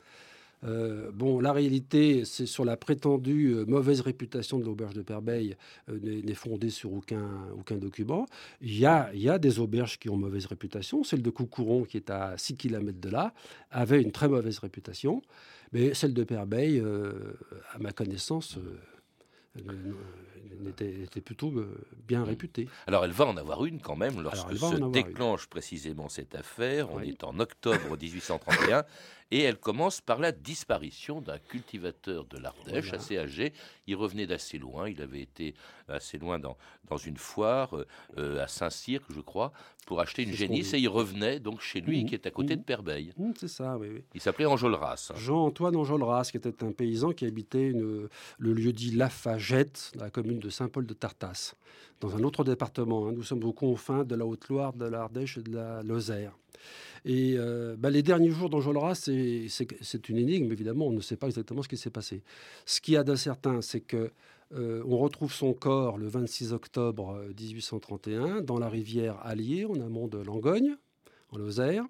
Euh, 0.67 1.11
bon, 1.13 1.41
la 1.41 1.53
réalité, 1.53 2.25
c'est 2.25 2.47
sur 2.47 2.65
la 2.65 2.77
prétendue 2.77 3.55
euh, 3.55 3.65
mauvaise 3.67 4.01
réputation 4.01 4.59
de 4.59 4.65
l'auberge 4.65 4.95
de 4.95 5.03
Perbeil, 5.03 5.57
euh, 5.89 5.99
n'est 6.03 6.35
fondée 6.35 6.71
sur 6.71 6.93
aucun, 6.93 7.31
aucun 7.57 7.77
document. 7.77 8.27
Il 8.61 8.77
y, 8.77 8.87
a, 8.87 9.11
y 9.15 9.29
a 9.29 9.39
des 9.39 9.59
auberges 9.59 9.99
qui 9.99 10.09
ont 10.09 10.17
mauvaise 10.17 10.47
réputation. 10.47 11.05
Celle 11.05 11.23
de 11.23 11.31
Coucouron, 11.31 11.85
qui 11.85 11.97
est 11.97 12.11
à 12.11 12.37
6 12.37 12.57
km 12.57 12.99
de 13.01 13.09
là, 13.09 13.33
avait 13.71 14.03
une 14.03 14.13
très 14.13 14.29
mauvaise 14.29 14.59
réputation. 14.59 15.23
Mais 15.73 15.95
celle 15.95 16.15
de 16.15 16.25
Perbeil, 16.25 16.83
à 17.73 17.79
ma 17.79 17.91
connaissance, 17.91 18.57
n'était 20.61 21.03
était 21.03 21.21
plutôt 21.21 21.51
euh, 21.59 21.77
bien 22.07 22.25
réputée. 22.25 22.69
Alors 22.87 23.05
elle 23.05 23.13
va 23.13 23.27
en 23.27 23.37
avoir 23.37 23.65
une 23.65 23.81
quand 23.81 23.97
même 23.97 24.21
lorsque 24.23 24.57
se 24.57 24.77
une. 24.77 24.91
déclenche 24.93 25.47
précisément 25.47 26.09
cette 26.09 26.35
affaire. 26.35 26.91
On 26.93 26.99
Oui. 26.99 27.11
est 27.11 27.25
en 27.25 27.39
octobre 27.39 27.97
1831 28.01 28.85
et 29.33 29.41
elle 29.41 29.57
commence 29.59 30.01
par 30.01 30.21
la 30.21 30.31
disparition 30.31 31.21
d'un 31.21 31.39
cultivateur 31.39 32.27
de 32.27 32.39
l'Ardèche 32.39 32.85
Voilà. 32.87 32.99
assez 33.03 33.19
âgé. 33.19 33.53
Il 33.89 33.97
revenait 33.97 34.27
d'assez 34.29 34.57
loin. 34.59 34.89
Il 34.89 35.03
avait 35.03 35.21
été 35.23 35.55
assez 35.89 36.17
loin 36.19 36.39
dans, 36.39 36.57
dans 36.89 36.97
une 36.97 37.17
foire 37.17 37.77
euh, 37.77 37.87
euh, 38.19 38.43
à 38.43 38.47
Saint-Cyr, 38.49 39.01
je 39.11 39.21
crois, 39.21 39.53
pour 39.87 40.01
acheter 40.01 40.23
une 40.23 40.33
génisse 40.33 40.75
et 40.75 40.79
il 40.79 40.89
revenait 40.89 41.39
donc 41.41 41.61
chez 41.61 41.81
lui 41.81 42.03
Mhm. 42.03 42.09
qui 42.09 42.15
est 42.15 42.27
à 42.27 42.31
côté 42.31 42.55
Mhm. 42.55 42.61
de 42.61 42.65
Perbeil. 42.67 43.13
Hum, 43.19 43.33
c'est 43.37 43.49
ça, 43.49 43.77
oui, 43.79 43.89
oui. 43.93 44.05
Il 44.15 44.21
s'appelait 44.21 44.47
Enjolras. 44.47 45.11
hein. 45.13 45.19
Jean-Antoine 45.19 45.75
Enjolras, 45.77 46.29
qui 46.31 46.37
était 46.37 46.63
un 46.65 46.71
paysan 46.73 47.13
qui 47.13 47.25
habitait 47.27 47.69
une- 47.71 48.09
le 48.39 48.53
lieu 48.53 48.73
dit 48.73 48.93
Lafagette, 48.93 49.93
dans 49.97 50.05
la 50.05 50.11
commune 50.11 50.36
de 50.39 50.49
Saint-Paul 50.51 50.87
de 50.87 50.95
Tartas, 50.95 51.55
dans 52.01 52.15
un 52.17 52.23
autre 52.23 52.45
département. 52.45 53.09
hein. 53.09 53.13
Nous 53.13 53.23
sommes 53.23 53.45
aux 53.45 53.53
confins 53.53 54.05
de 54.05 54.15
la 54.15 54.25
Haute-Loire, 54.27 54.73
de 54.73 54.87
l'Ardèche 54.87 55.39
et 55.39 55.43
de 55.43 55.55
la 55.55 55.83
Lozère. 55.83 56.37
Et 57.05 57.35
euh, 57.37 57.77
bah, 57.79 57.91
les 57.91 58.03
derniers 58.03 58.31
jours 58.31 58.51
d'Enjolras, 58.51 58.95
c'est- 58.97 60.09
une 60.09 60.17
énigme, 60.19 60.51
évidemment, 60.51 60.87
on 60.87 60.93
ne 60.93 61.01
sait 61.01 61.17
pas 61.17 61.27
exactement 61.29 61.63
ce 61.63 61.69
qui 61.69 61.77
s'est 61.77 61.91
passé. 61.91 62.23
Ce 62.65 62.81
qu'il 62.81 62.95
y 62.95 62.97
a 62.97 63.05
d'incertain, 63.05 63.61
c'est 63.63 63.81
que 63.81 64.11
euh, 64.55 64.83
on 64.87 64.97
retrouve 64.99 65.33
son 65.33 65.53
corps 65.55 65.99
le 65.99 66.07
26 66.07 66.53
octobre 66.53 67.17
euh, 67.17 67.33
1831 67.39 68.41
dans 68.43 68.59
la 68.59 68.69
rivière 68.69 69.19
Allier, 69.23 69.65
en 69.65 69.75
amont 69.81 70.07
de 70.09 70.19
Langogne, 70.19 70.77
en 71.31 71.39
Lozère. 71.39 71.85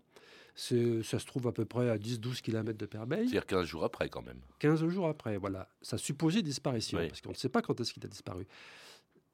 Ça 0.56 1.18
se 1.18 1.26
trouve 1.26 1.46
à 1.48 1.52
peu 1.52 1.66
près 1.66 1.90
à 1.90 1.98
10-12 1.98 2.40
km 2.40 2.78
de 2.78 2.86
Perbeil. 2.86 3.28
C'est-à-dire 3.28 3.46
15 3.46 3.66
jours 3.66 3.84
après 3.84 4.08
quand 4.08 4.22
même. 4.22 4.40
15 4.58 4.86
jours 4.88 5.06
après, 5.06 5.36
voilà. 5.36 5.68
Sa 5.82 5.98
supposée 5.98 6.40
disparition, 6.42 6.98
Oui. 6.98 7.08
parce 7.08 7.20
qu'on 7.20 7.30
ne 7.30 7.34
sait 7.34 7.50
pas 7.50 7.60
quand 7.62 7.78
est-ce 7.80 7.92
qu'il 7.92 8.04
a 8.06 8.08
disparu. 8.08 8.46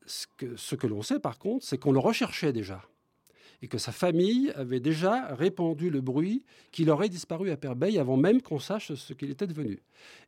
Ce 0.05 0.26
que, 0.37 0.57
ce 0.57 0.75
que 0.75 0.88
l'on 0.88 1.02
sait 1.02 1.21
par 1.21 1.38
contre, 1.38 1.64
c'est 1.64 1.79
qu'on 1.79 1.93
le 1.93 2.00
recherchait 2.00 2.52
déjà. 2.52 2.83
Et 3.64 3.69
que 3.69 3.79
sa 3.79 3.93
famille 3.93 4.50
avait 4.57 4.81
déjà 4.81 5.33
répandu 5.37 5.88
le 5.91 6.00
bruit 6.00 6.45
qu'il 6.73 6.91
aurait 6.91 7.09
disparu 7.09 7.52
à 7.52 7.57
Perbeil 7.57 8.00
avant 8.00 8.17
même 8.17 8.43
qu'on 8.43 8.59
sache 8.59 8.93
ce 8.95 9.12
qu'il 9.12 9.31
était 9.31 9.47
devenu. 9.47 9.79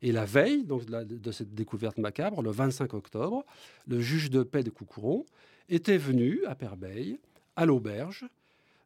Et 0.03 0.13
la 0.13 0.25
veille 0.25 0.63
donc, 0.65 0.85
de, 0.87 0.93
la- 0.93 1.05
de 1.05 1.33
cette 1.33 1.53
découverte 1.53 1.99
macabre, 1.99 2.41
le 2.43 2.53
25 2.53 2.95
octobre, 2.95 3.45
le 3.89 3.99
juge 4.01 4.31
de 4.31 4.45
paix 4.45 4.63
de 4.63 4.71
Coucouron 4.71 5.27
était 5.69 5.99
venu 5.99 6.45
à 6.47 6.55
Perbeil, 6.55 7.19
à 7.57 7.67
l'auberge, 7.67 8.25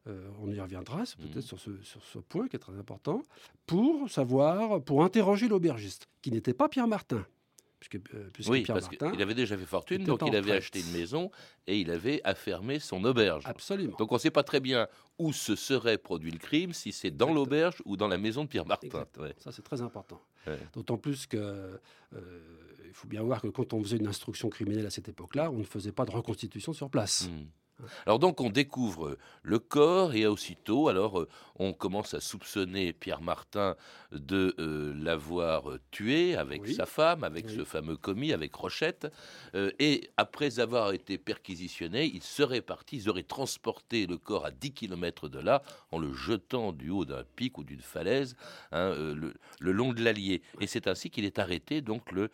euh, 0.07 0.29
on 0.41 0.49
y 0.51 0.59
reviendra 0.59 1.05
c'est 1.05 1.17
peut-être 1.17 1.35
Mhm. 1.37 1.41
sur, 1.41 1.59
ce, 1.59 1.71
sur 1.83 2.03
ce 2.03 2.19
point 2.19 2.47
qui 2.47 2.55
est 2.55 2.59
très 2.59 2.77
important, 2.77 3.21
pour 3.65 4.09
savoir, 4.09 4.81
pour 4.81 5.03
interroger 5.03 5.47
l'aubergiste, 5.47 6.07
qui 6.21 6.31
n'était 6.31 6.53
pas 6.53 6.69
Pierre 6.69 6.87
Martin. 6.87 7.25
Puisque, 7.79 7.95
euh, 8.13 8.29
puisque 8.33 8.49
Oui, 8.49 8.63
Pierre 8.63 8.75
parce 8.75 8.87
Martin, 8.91 9.11
qu'il 9.11 9.21
avait 9.21 9.33
déjà 9.33 9.57
fait 9.57 9.65
fortune, 9.65 10.03
donc 10.03 10.21
il 10.27 10.35
avait 10.35 10.51
acheté 10.51 10.81
une 10.81 10.91
maison 10.91 11.31
et 11.65 11.79
il 11.79 11.89
avait 11.91 12.19
affermé 12.25 12.77
son 12.79 13.01
auberge. 13.05 13.43
absolument. 13.45 13.95
Donc 13.97 14.11
on 14.11 14.15
ne 14.15 14.19
sait 14.19 14.31
pas 14.31 14.43
très 14.43 14.59
bien 14.59 14.87
où 15.17 15.31
se 15.31 15.55
serait 15.55 15.97
produit 15.97 16.31
le 16.31 16.39
crime, 16.39 16.73
si 16.73 16.91
c'est 16.91 17.09
dans 17.11 17.31
l'auberge 17.33 17.81
ou 17.85 17.95
dans 17.95 18.09
la 18.09 18.17
maison 18.17 18.43
de 18.43 18.49
Pierre 18.49 18.65
Martin. 18.65 19.05
Ouais. 19.17 19.33
Ça, 19.37 19.53
c'est 19.53 19.61
très 19.61 19.81
important. 19.81 20.19
Ouais. 20.45 20.59
D'autant 20.73 20.97
plus 20.97 21.25
que 21.25 21.37
euh, 21.37 21.77
il 22.85 22.93
faut 22.93 23.07
bien 23.07 23.21
voir 23.23 23.41
que 23.41 23.47
quand 23.47 23.71
on 23.73 23.81
faisait 23.81 23.97
une 23.97 24.07
instruction 24.07 24.49
criminelle 24.49 24.85
à 24.85 24.89
cette 24.89 25.07
époque-là, 25.07 25.49
on 25.49 25.59
ne 25.59 25.63
faisait 25.63 25.93
pas 25.93 26.03
de 26.03 26.11
reconstitution 26.11 26.73
sur 26.73 26.89
place. 26.89 27.29
Hmm. 27.29 27.45
Alors 28.05 28.19
donc 28.19 28.41
on 28.41 28.49
découvre 28.49 29.09
euh, 29.09 29.17
le 29.43 29.59
corps 29.59 30.13
et 30.13 30.25
aussitôt 30.25 30.87
alors 30.89 31.19
euh, 31.21 31.27
on 31.55 31.73
commence 31.73 32.13
à 32.13 32.21
soupçonner 32.21 32.93
Pierre 32.93 33.21
Martin 33.21 33.75
de 34.11 34.55
euh, 34.59 34.93
l'avoir 34.95 35.63
tué 35.91 36.35
avec 36.35 36.61
Oui. 36.63 36.73
sa 36.73 36.85
femme, 36.85 37.23
avec 37.23 37.45
Oui. 37.47 37.55
ce 37.57 37.63
fameux 37.65 37.97
commis, 37.97 38.31
avec 38.33 38.53
Rochette. 38.55 39.07
Euh, 39.55 39.71
et 39.79 40.09
après 40.17 40.59
avoir 40.59 40.91
été 40.93 41.17
perquisitionné, 41.17 42.05
ils 42.05 42.23
seraient 42.23 42.61
partis, 42.61 42.97
ils 42.97 43.09
auraient 43.09 43.23
transporté 43.23 44.07
le 44.07 44.17
corps 44.17 44.45
à 44.45 44.51
10 44.51 44.71
km 44.73 45.27
de 45.29 45.39
là 45.39 45.61
en 45.91 45.99
le 45.99 46.13
jetant 46.13 46.71
du 46.71 46.89
haut 46.89 47.05
d'un 47.05 47.23
pic 47.35 47.57
ou 47.57 47.63
d'une 47.63 47.81
falaise 47.81 48.35
hein, 48.71 48.79
euh, 48.97 49.13
le, 49.15 49.33
le 49.59 49.71
long 49.71 49.93
de 49.93 50.01
l'Allier. 50.01 50.41
Et 50.59 50.67
c'est 50.67 50.87
ainsi 50.87 51.09
qu'il 51.09 51.25
est 51.25 51.39
arrêté 51.39 51.81
donc 51.81 52.11
le, 52.11 52.29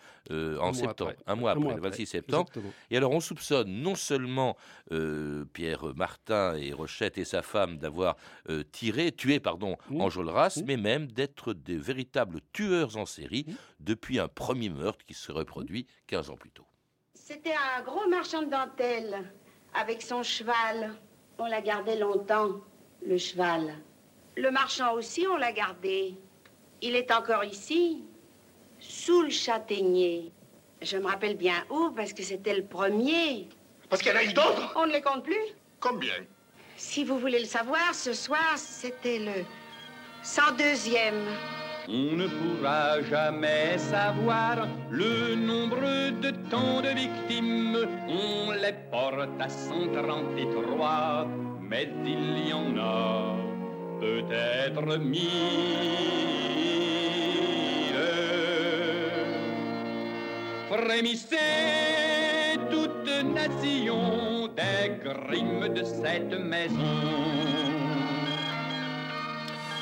en 0.59 0.69
Un 0.69 0.73
septembre, 0.73 1.13
un 1.25 1.35
mois 1.35 1.51
après, 1.51 1.73
le 1.73 1.79
après, 1.79 1.89
26 1.89 2.05
septembre. 2.05 2.49
Exactement. 2.49 2.75
Et 2.91 2.97
alors 2.97 3.11
on 3.11 3.19
soupçonne 3.19 3.69
non 3.69 3.95
seulement 3.95 4.55
Pierre 5.43 5.93
Martin 5.95 6.55
et 6.55 6.71
Rochette 6.73 7.17
et 7.17 7.25
sa 7.25 7.41
femme 7.41 7.77
d'avoir 7.77 8.15
euh, 8.49 8.63
tiré, 8.71 9.11
tué 9.11 9.39
pardon, 9.39 9.75
Mmh. 9.89 10.01
Enjolras, 10.01 10.57
Mmh. 10.57 10.63
mais 10.65 10.77
même 10.77 11.07
d'être 11.11 11.53
des 11.53 11.77
véritables 11.77 12.39
tueurs 12.53 12.95
en 12.97 13.05
série 13.05 13.45
Mmh. 13.47 13.53
depuis 13.81 14.19
un 14.19 14.27
premier 14.27 14.69
meurtre 14.69 15.05
qui 15.05 15.13
se 15.13 15.31
reproduit 15.31 15.85
15 16.07 16.29
ans 16.29 16.37
plus 16.37 16.51
tôt. 16.51 16.65
C'était 17.13 17.53
un 17.77 17.81
gros 17.83 18.07
marchand 18.07 18.43
de 18.43 18.49
dentelle 18.51 19.23
avec 19.73 20.01
son 20.01 20.23
cheval. 20.23 20.93
On 21.37 21.47
l'a 21.47 21.61
gardé 21.61 21.97
longtemps, 21.97 22.61
le 23.05 23.17
cheval. 23.17 23.73
Le 24.37 24.51
marchand 24.51 24.93
aussi, 24.93 25.25
on 25.27 25.35
l'a 25.37 25.51
gardé. 25.51 26.15
Il 26.81 26.95
est 26.95 27.11
encore 27.11 27.43
ici, 27.43 28.03
sous 28.79 29.21
le 29.23 29.29
châtaignier. 29.29 30.31
Je 30.81 30.97
me 30.97 31.05
rappelle 31.07 31.35
bien 31.37 31.63
où, 31.69 31.89
parce 31.91 32.13
que 32.13 32.21
c'était 32.21 32.55
le 32.55 32.65
premier. 32.65 33.47
Parce 33.89 34.01
qu'il 34.01 34.11
y 34.11 34.15
en 34.15 34.19
a 34.19 34.23
eu 34.23 34.33
d'autres 34.33 34.73
On 34.75 34.85
ne 34.85 34.93
les 34.93 35.01
compte 35.01 35.23
plus. 35.23 35.45
Combien? 35.79 36.13
Si 36.77 37.03
vous 37.03 37.19
voulez 37.19 37.39
le 37.39 37.45
savoir, 37.45 37.93
ce 37.93 38.13
soir, 38.13 38.53
c'était 38.57 39.19
le 39.19 39.45
102e. 40.23 41.13
On 41.87 42.15
ne 42.17 42.27
pourra 42.27 43.01
jamais 43.03 43.77
savoir 43.77 44.67
le 44.89 45.35
nombre 45.35 45.81
de 46.19 46.31
tant 46.49 46.81
de 46.81 46.89
victimes. 46.89 47.77
On 48.07 48.51
les 48.51 48.73
porte 48.91 49.39
à 49.39 49.47
133, 49.47 51.27
mais 51.61 51.89
il 52.03 52.47
y 52.49 52.53
en 52.53 52.75
a 52.77 53.35
peut-être 53.99 54.97
mille. 54.97 55.85
Frémissez 60.67 62.14
nation 63.33 64.47
des 64.47 64.97
crimes 65.03 65.73
de 65.73 65.83
cette 65.83 66.39
maison. 66.39 67.35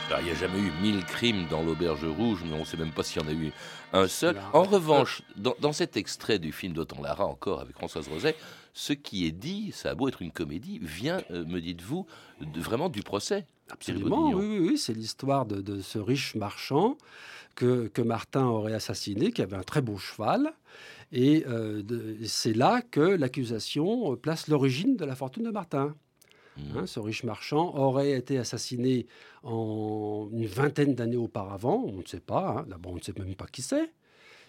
Alors, 0.07 0.19
il 0.21 0.25
n'y 0.25 0.31
a 0.31 0.35
jamais 0.35 0.59
eu 0.59 0.71
1000 0.81 1.05
crimes 1.05 1.47
dans 1.49 1.63
l'Auberge 1.63 2.05
Rouge, 2.05 2.41
mais 2.45 2.53
on 2.53 2.59
ne 2.59 2.65
sait 2.65 2.77
même 2.77 2.91
pas 2.91 3.03
s'il 3.03 3.21
y 3.21 3.25
en 3.25 3.27
a 3.27 3.33
eu 3.33 3.51
un 3.93 4.07
seul. 4.07 4.39
En 4.51 4.63
revanche, 4.63 5.23
dans, 5.35 5.55
dans 5.59 5.73
cet 5.73 5.97
extrait 5.97 6.39
du 6.39 6.51
film 6.51 6.73
d'Otan 6.73 7.01
Lara, 7.01 7.25
encore 7.25 7.61
avec 7.61 7.75
Françoise 7.75 8.07
Roset, 8.09 8.35
ce 8.73 8.93
qui 8.93 9.25
est 9.25 9.31
dit, 9.31 9.71
ça 9.71 9.91
a 9.91 9.95
beau 9.95 10.07
être 10.07 10.21
une 10.21 10.31
comédie, 10.31 10.79
vient, 10.81 11.21
euh, 11.31 11.45
me 11.45 11.59
dites-vous, 11.61 12.05
vraiment 12.55 12.89
du 12.89 13.01
procès. 13.01 13.45
Absolument, 13.69 14.29
oui, 14.31 14.45
oui, 14.45 14.59
oui, 14.69 14.77
c'est 14.77 14.93
l'histoire 14.93 15.45
de, 15.45 15.61
de 15.61 15.81
ce 15.81 15.97
riche 15.97 16.35
marchand 16.35 16.97
que, 17.55 17.87
que 17.87 18.01
Martin 18.01 18.45
aurait 18.45 18.73
assassiné, 18.73 19.31
qui 19.31 19.41
avait 19.41 19.55
un 19.55 19.63
très 19.63 19.81
beau 19.81 19.97
cheval. 19.97 20.53
Et 21.11 21.45
euh, 21.47 21.81
c'est 22.25 22.53
là 22.53 22.81
que 22.81 22.99
l'accusation 22.99 24.13
euh, 24.13 24.15
place 24.15 24.47
l'origine 24.47 24.95
de 24.97 25.05
la 25.05 25.15
fortune 25.15 25.43
de 25.43 25.51
Martin. 25.51 25.95
Mhm. 26.57 26.77
Hein, 26.77 26.85
ce 26.87 26.99
riche 26.99 27.23
marchand 27.23 27.73
aurait 27.75 28.11
été 28.11 28.37
assassiné 28.37 29.07
en 29.43 30.29
une 30.31 30.45
vingtaine 30.45 30.93
d'années 30.95 31.17
auparavant. 31.17 31.83
On 31.87 31.97
ne 31.99 32.05
sait 32.05 32.19
pas. 32.19 32.59
hein. 32.59 32.65
D'abord, 32.67 32.93
on 32.93 32.95
ne 32.95 33.01
sait 33.01 33.13
même 33.17 33.35
pas 33.35 33.47
qui 33.47 33.61
c'est. 33.61 33.91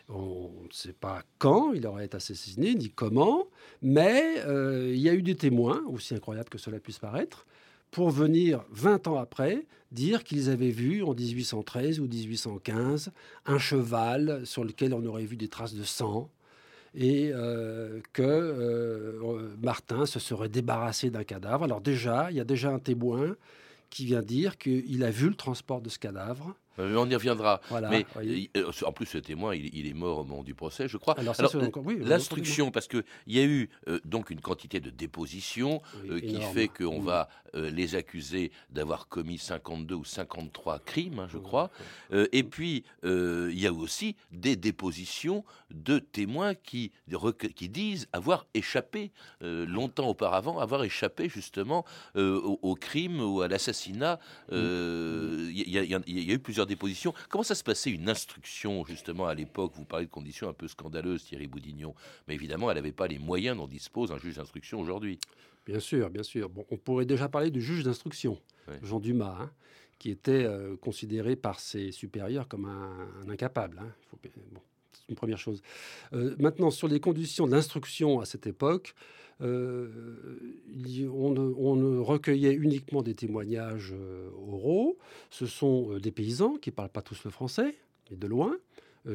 On 0.08 0.50
ne 0.64 0.72
sait 0.72 0.92
pas 0.92 1.22
quand 1.38 1.72
il 1.72 1.86
aurait 1.86 2.04
été 2.06 2.16
assassiné, 2.16 2.74
ni 2.74 2.90
comment. 2.90 3.44
Mais 3.80 4.34
euh, 4.46 4.90
il 4.94 5.00
y 5.00 5.08
a 5.08 5.14
eu 5.14 5.22
des 5.22 5.34
témoins, 5.34 5.82
aussi 5.86 6.14
incroyable 6.14 6.50
que 6.50 6.58
cela 6.58 6.78
puisse 6.78 6.98
paraître, 6.98 7.46
pour 7.94 8.10
venir 8.10 8.64
20 8.72 9.06
ans 9.06 9.18
après 9.18 9.66
dire 9.92 10.24
qu'ils 10.24 10.50
avaient 10.50 10.72
vu 10.72 11.04
en 11.04 11.14
1813 11.14 12.00
ou 12.00 12.08
1815 12.08 13.12
un 13.46 13.58
cheval 13.58 14.44
sur 14.44 14.64
lequel 14.64 14.92
on 14.94 15.04
aurait 15.06 15.26
vu 15.26 15.36
des 15.36 15.46
traces 15.46 15.74
de 15.74 15.84
sang 15.84 16.28
et 16.96 17.30
euh, 17.32 18.00
que 18.12 18.22
euh, 18.22 19.54
Martin 19.62 20.06
se 20.06 20.18
serait 20.18 20.48
débarrassé 20.48 21.08
d'un 21.10 21.22
cadavre. 21.22 21.62
Alors 21.62 21.80
déjà, 21.80 22.32
il 22.32 22.36
y 22.36 22.40
a 22.40 22.44
déjà 22.44 22.70
un 22.70 22.80
témoin 22.80 23.36
qui 23.90 24.06
vient 24.06 24.22
dire 24.22 24.58
qu'il 24.58 25.04
a 25.04 25.10
vu 25.12 25.28
le 25.28 25.36
transport 25.36 25.80
de 25.80 25.88
ce 25.88 26.00
cadavre. 26.00 26.52
On 26.78 27.08
y 27.08 27.14
reviendra. 27.14 27.60
Voilà, 27.68 27.88
Mais 27.88 28.06
euh, 28.56 28.70
en 28.84 28.92
plus, 28.92 29.06
ce 29.06 29.18
témoin, 29.18 29.54
il, 29.54 29.74
il 29.74 29.86
est 29.86 29.94
mort 29.94 30.18
au 30.18 30.24
moment 30.24 30.42
du 30.42 30.54
procès, 30.54 30.88
je 30.88 30.96
crois. 30.96 31.14
Alors 31.18 31.34
oui, 31.84 31.98
l'instruction, 32.00 32.70
parce 32.70 32.88
qu'il 32.88 33.04
y 33.26 33.38
a 33.38 33.44
eu 33.44 33.68
euh, 33.88 34.00
donc 34.04 34.30
une 34.30 34.40
quantité 34.40 34.80
de 34.80 34.90
dépositions 34.90 35.82
Oui, 36.02 36.10
euh, 36.10 36.20
qui 36.20 36.40
fait 36.52 36.68
qu'on 36.68 37.00
va 37.00 37.28
euh, 37.54 37.70
les 37.70 37.94
accuser 37.94 38.52
d'avoir 38.70 39.08
commis 39.08 39.38
52 39.38 39.94
ou 39.94 40.04
53 40.04 40.78
crimes, 40.80 41.20
hein, 41.20 41.28
je 41.30 41.38
crois. 41.38 41.70
et 42.12 42.42
puis, 42.42 42.84
il 43.02 43.58
y 43.58 43.66
a 43.66 43.72
aussi 43.72 44.16
des 44.30 44.56
dépositions 44.56 45.44
de 45.70 45.98
témoins 45.98 46.54
qui, 46.54 46.92
disent 47.68 48.08
avoir 48.12 48.46
échappé, 48.54 49.10
longtemps 49.40 50.08
auparavant, 50.08 50.58
avoir 50.58 50.84
échappé 50.84 51.28
justement 51.28 51.84
au, 52.14 52.58
au 52.62 52.74
crime 52.74 53.20
ou 53.20 53.40
à 53.40 53.48
l'assassinat. 53.48 54.18
Il 54.50 55.50
y, 55.50 55.70
y 55.70 56.30
a 56.30 56.34
eu 56.34 56.38
plusieurs 56.38 56.63
dépositions. 56.66 57.14
Comment 57.28 57.42
ça 57.44 57.54
se 57.54 57.64
passait 57.64 57.90
une 57.90 58.08
instruction 58.08 58.84
justement 58.84 59.26
à 59.26 59.34
l'époque? 59.34 59.72
Vous 59.76 59.84
parlez 59.84 60.06
de 60.06 60.10
conditions 60.10 60.48
un 60.48 60.52
peu 60.52 60.68
scandaleuses, 60.68 61.24
Thierry 61.24 61.46
Boudignon. 61.46 61.94
Mais 62.28 62.34
évidemment, 62.34 62.70
elle 62.70 62.76
n'avait 62.76 62.92
pas 62.92 63.06
les 63.06 63.18
moyens 63.18 63.56
dont 63.56 63.66
dispose 63.66 64.12
un 64.12 64.18
juge 64.18 64.36
d'instruction 64.36 64.80
aujourd'hui. 64.80 65.18
Bien 65.66 65.80
sûr, 65.80 66.10
bien 66.10 66.22
sûr. 66.22 66.48
Bon, 66.50 66.66
on 66.70 66.76
pourrait 66.76 67.06
déjà 67.06 67.28
parler 67.28 67.50
du 67.50 67.62
juge 67.62 67.84
d'instruction, 67.84 68.38
Ouais. 68.68 68.78
Jean 68.82 68.98
Dumas, 69.00 69.36
hein, 69.40 69.50
qui 69.98 70.10
était 70.10 70.44
euh, 70.44 70.76
considéré 70.76 71.36
par 71.36 71.60
ses 71.60 71.90
supérieurs 71.92 72.48
comme 72.48 72.64
un, 72.66 73.08
un 73.24 73.28
incapable. 73.30 73.78
hein. 73.78 73.92
Il 74.02 74.08
faut- 74.08 74.40
bon, 74.52 74.60
c'est 74.96 75.08
une 75.08 75.16
première 75.16 75.38
chose. 75.38 75.62
Euh, 76.12 76.34
maintenant, 76.38 76.70
sur 76.70 76.88
les 76.88 77.00
conditions 77.00 77.46
d'instruction 77.46 78.20
à 78.20 78.24
cette 78.24 78.46
époque, 78.46 78.94
euh, 79.40 79.88
on, 81.12 81.30
ne, 81.30 81.40
on 81.40 82.04
recueillait 82.04 82.54
uniquement 82.54 83.02
des 83.02 83.14
témoignages 83.14 83.92
euh, 83.92 84.30
oraux. 84.36 84.98
Ce 85.30 85.46
sont 85.46 85.98
des 85.98 86.12
paysans 86.12 86.56
qui 86.56 86.70
ne 86.70 86.74
parlent 86.74 86.88
pas 86.88 87.02
tous 87.02 87.24
le 87.24 87.30
français, 87.30 87.76
mais 88.10 88.16
de 88.16 88.26
loin, 88.26 88.56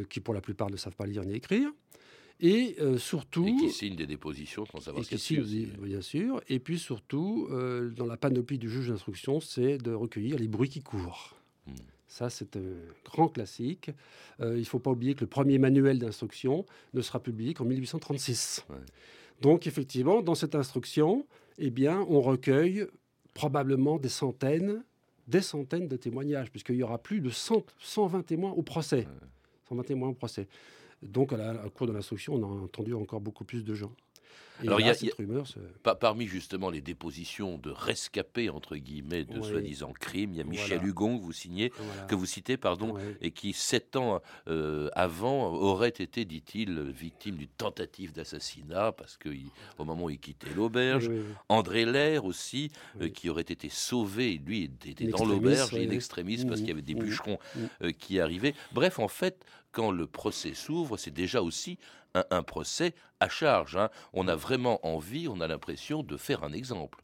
qui 0.10 0.20
pour 0.20 0.36
la 0.36 0.42
plupart 0.42 0.70
ne 0.70 0.78
savent 0.78 0.96
pas 0.96 1.08
lire 1.08 1.24
ni 1.24 1.34
écrire. 1.34 1.72
Et 2.42 2.78
surtout... 2.98 3.48
Et 3.48 3.56
qui 3.56 3.70
signe 3.72 3.96
des 3.96 4.06
dépositions 4.06 4.66
sans 4.66 4.80
savoir 4.80 5.04
ce 5.04 5.10
qu'il 5.10 5.18
qui 5.18 5.34
y 5.34 5.38
a 5.38 5.42
dessus 5.42 5.56
signe, 5.56 5.72
aussi. 5.72 5.90
bien 5.90 6.02
sûr. 6.02 6.42
Et 6.48 6.60
puis 6.60 6.78
surtout, 6.78 7.50
dans 7.96 8.06
la 8.06 8.16
panoplie 8.16 8.60
du 8.60 8.70
juge 8.70 8.90
d'instruction, 8.90 9.40
c'est 9.40 9.80
de 9.80 9.92
recueillir 9.92 10.38
les 10.38 10.48
bruits 10.48 10.70
qui 10.70 10.82
courent. 10.82 11.36
Hmm. 11.66 11.74
Ça, 12.10 12.32
c'est 12.32 12.58
un 12.58 12.74
grand 13.06 13.30
classique. 13.30 13.92
Euh, 14.42 14.56
il 14.56 14.62
ne 14.62 14.66
faut 14.66 14.80
pas 14.80 14.90
oublier 14.90 15.14
que 15.14 15.22
le 15.22 15.28
premier 15.28 15.60
manuel 15.60 16.00
d'instruction 16.00 16.66
ne 16.96 17.02
sera 17.02 17.22
publié 17.22 17.54
qu'en 17.54 17.66
1836. 17.66 18.66
Ouais. 18.70 18.76
Donc, 19.42 19.68
effectivement, 19.68 20.24
dans 20.24 20.34
cette 20.34 20.56
instruction, 20.56 21.28
eh 21.60 21.70
bien, 21.70 22.04
on 22.10 22.20
recueille 22.20 22.88
probablement 23.36 24.00
des 24.00 24.10
centaines, 24.10 24.84
des 25.28 25.42
centaines 25.42 25.88
de 25.88 25.98
témoignages, 25.98 26.50
puisqu'il 26.50 26.78
y 26.78 26.84
aura 26.84 26.98
plus 26.98 27.22
de 27.22 27.30
100 27.30 27.64
120 27.78 28.24
témoins 28.24 28.52
au 28.52 28.64
procès. 28.64 29.08
120 29.70 29.84
témoins 29.84 30.10
au 30.10 30.14
procès. 30.14 30.48
Donc, 31.04 31.32
à 31.32 31.38
la, 31.38 31.52
à 31.52 31.54
la 31.54 31.70
cour 31.70 31.86
de 31.86 31.92
l'instruction, 31.92 32.34
on 32.34 32.44
a 32.44 32.64
entendu 32.64 32.96
encore 32.96 33.22
beaucoup 33.22 33.46
plus 33.46 33.64
de 33.64 33.76
gens. 33.76 33.92
Et 34.62 34.68
Alors, 34.68 34.82
il 34.82 34.88
y 34.88 34.90
a- 34.90 34.94
cette 34.94 35.14
il 35.18 35.26
rumeur 35.26 35.46
Parmi 36.02 36.28
justement 36.28 36.70
les 36.70 36.82
dépositions 36.82 37.58
de 37.58 37.70
rescapés 37.72 38.50
entre 38.50 38.76
guillemets 38.76 39.24
de 39.24 39.42
soi-disant 39.42 39.94
crimes, 39.94 40.34
il 40.34 40.38
y 40.38 40.42
a 40.42 40.44
Michel 40.44 40.80
Voilà. 40.80 40.84
Hugon 40.84 41.18
que 41.18 41.24
vous 41.24 41.32
signez, 41.32 41.72
Voilà. 41.78 42.02
que 42.04 42.16
vous 42.16 42.26
citez, 42.26 42.58
pardon, 42.58 42.94
Ouais. 42.96 43.18
et 43.22 43.32
qui 43.32 43.54
sept 43.54 43.96
ans 43.96 44.22
euh, 44.48 44.90
avant 44.96 45.54
aurait 45.54 45.88
été, 45.90 46.26
dit-il, 46.26 46.78
victime 46.92 47.36
d'une 47.38 47.48
tentative 47.48 48.12
d'assassinat 48.12 48.92
parce 48.92 49.16
que 49.16 49.30
il- 49.30 49.50
au 49.78 49.86
moment 49.86 50.06
où 50.06 50.10
il 50.10 50.20
quittait 50.20 50.54
l'auberge, 50.54 51.08
Oui, 51.08 51.16
oui, 51.20 51.24
oui. 51.26 51.34
André 51.48 51.86
Lair 51.86 52.26
aussi, 52.26 52.70
euh, 53.02 53.08
qui 53.08 53.30
aurait 53.30 53.42
été 53.44 53.70
sauvé, 53.70 54.42
lui 54.46 54.64
était 54.64 55.08
dans 55.08 55.24
l'auberge, 55.24 55.74
in 55.74 55.78
oui. 55.88 55.96
extremis, 55.96 56.36
parce 56.46 56.60
Mhm. 56.60 56.66
qu'il 56.66 56.68
y 56.68 56.72
avait 56.72 56.82
des 56.82 56.96
Mhm. 56.96 57.04
bûcherons 57.04 57.40
Mhm. 57.56 57.70
euh, 57.84 57.92
qui 57.94 58.20
arrivaient. 58.20 58.56
Bref, 58.74 59.00
en 59.00 59.08
fait, 59.08 59.46
quand 59.72 59.92
le 59.92 60.08
procès 60.08 60.54
s'ouvre, 60.56 60.98
c'est 60.98 61.12
déjà 61.14 61.42
aussi 61.44 61.78
un, 62.16 62.24
un 62.32 62.44
procès 62.44 62.94
à 63.20 63.30
charge. 63.30 63.76
hein. 63.78 63.90
On 64.14 64.28
a 64.28 64.36
vraiment 64.36 64.86
envie, 64.86 65.28
on 65.28 65.42
a 65.42 65.48
l'impression 65.48 66.04
de 66.04 66.18
faire 66.18 66.44
un 66.44 66.54
exemple, 66.54 67.00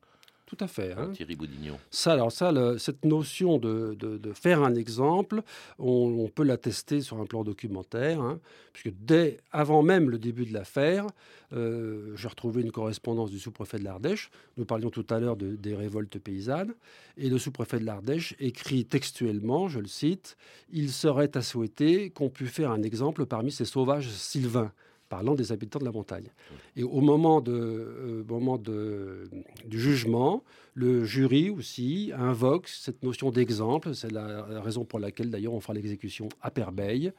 Tout 0.45 0.57
à 0.59 0.67
fait. 0.67 0.91
hein, 0.93 1.07
hein. 1.09 1.11
Thierry 1.11 1.35
Boudignon. 1.35 1.77
Ça, 1.91 2.13
alors 2.13 2.31
ça, 2.31 2.51
le- 2.51 2.77
cette 2.77 3.03
notion 3.03 3.57
de, 3.57 3.95
de- 3.99 4.17
de 4.17 4.31
faire 4.33 4.63
un 4.63 4.75
exemple, 4.75 5.41
on, 5.79 6.17
on 6.25 6.29
peut 6.29 6.43
l'attester 6.43 7.01
sur 7.01 7.19
un 7.19 7.25
plan 7.25 7.43
documentaire, 7.43 8.21
hein, 8.21 8.39
puisque 8.71 8.95
dès 8.97 9.37
avant 9.51 9.81
même 9.83 10.09
le 10.09 10.17
début 10.19 10.45
de 10.45 10.53
l'affaire, 10.53 11.05
euh, 11.53 12.15
j'ai 12.15 12.27
retrouvé 12.27 12.61
une 12.61 12.71
correspondance 12.71 13.29
du 13.31 13.39
sous-préfet 13.39 13.79
de 13.79 13.83
l'Ardèche. 13.83 14.29
Nous 14.57 14.65
parlions 14.65 14.89
tout 14.89 15.05
à 15.09 15.19
l'heure 15.19 15.35
de- 15.37 15.55
des 15.55 15.75
révoltes 15.75 16.17
paysannes, 16.19 16.73
et 17.17 17.29
le 17.29 17.37
sous-préfet 17.37 17.79
de 17.79 17.85
l'Ardèche 17.85 18.35
écrit 18.39 18.85
textuellement, 18.85 19.67
je 19.67 19.79
le 19.79 19.87
cite, 19.87 20.37
il 20.71 20.91
serait 20.91 21.35
à 21.37 21.41
souhaiter 21.41 22.09
qu'on 22.11 22.29
pût 22.29 22.47
faire 22.47 22.71
un 22.71 22.81
exemple 22.83 23.25
parmi 23.25 23.51
ces 23.51 23.65
sauvages 23.65 24.09
sylvains 24.09 24.71
parlant 25.15 25.33
des 25.33 25.53
habitants 25.53 25.79
de 25.79 25.85
la 25.85 25.93
montagne. 25.93 26.29
Et 26.75 26.83
au 26.83 26.99
moment, 26.99 27.41
euh, 27.47 29.25
du 29.65 29.79
jugement, 29.79 30.43
le 30.73 31.05
jury 31.05 31.49
aussi 31.49 32.11
invoque 32.17 32.67
cette 32.67 33.01
notion 33.01 33.31
d'exemple. 33.31 33.95
C'est 33.95 34.11
la 34.11 34.61
raison 34.61 34.83
pour 34.83 34.99
laquelle 34.99 35.29
d'ailleurs 35.29 35.53
on 35.53 35.61
fera 35.61 35.73
l'exécution 35.73 36.27
à 36.41 36.51
Perbeil 36.51 37.13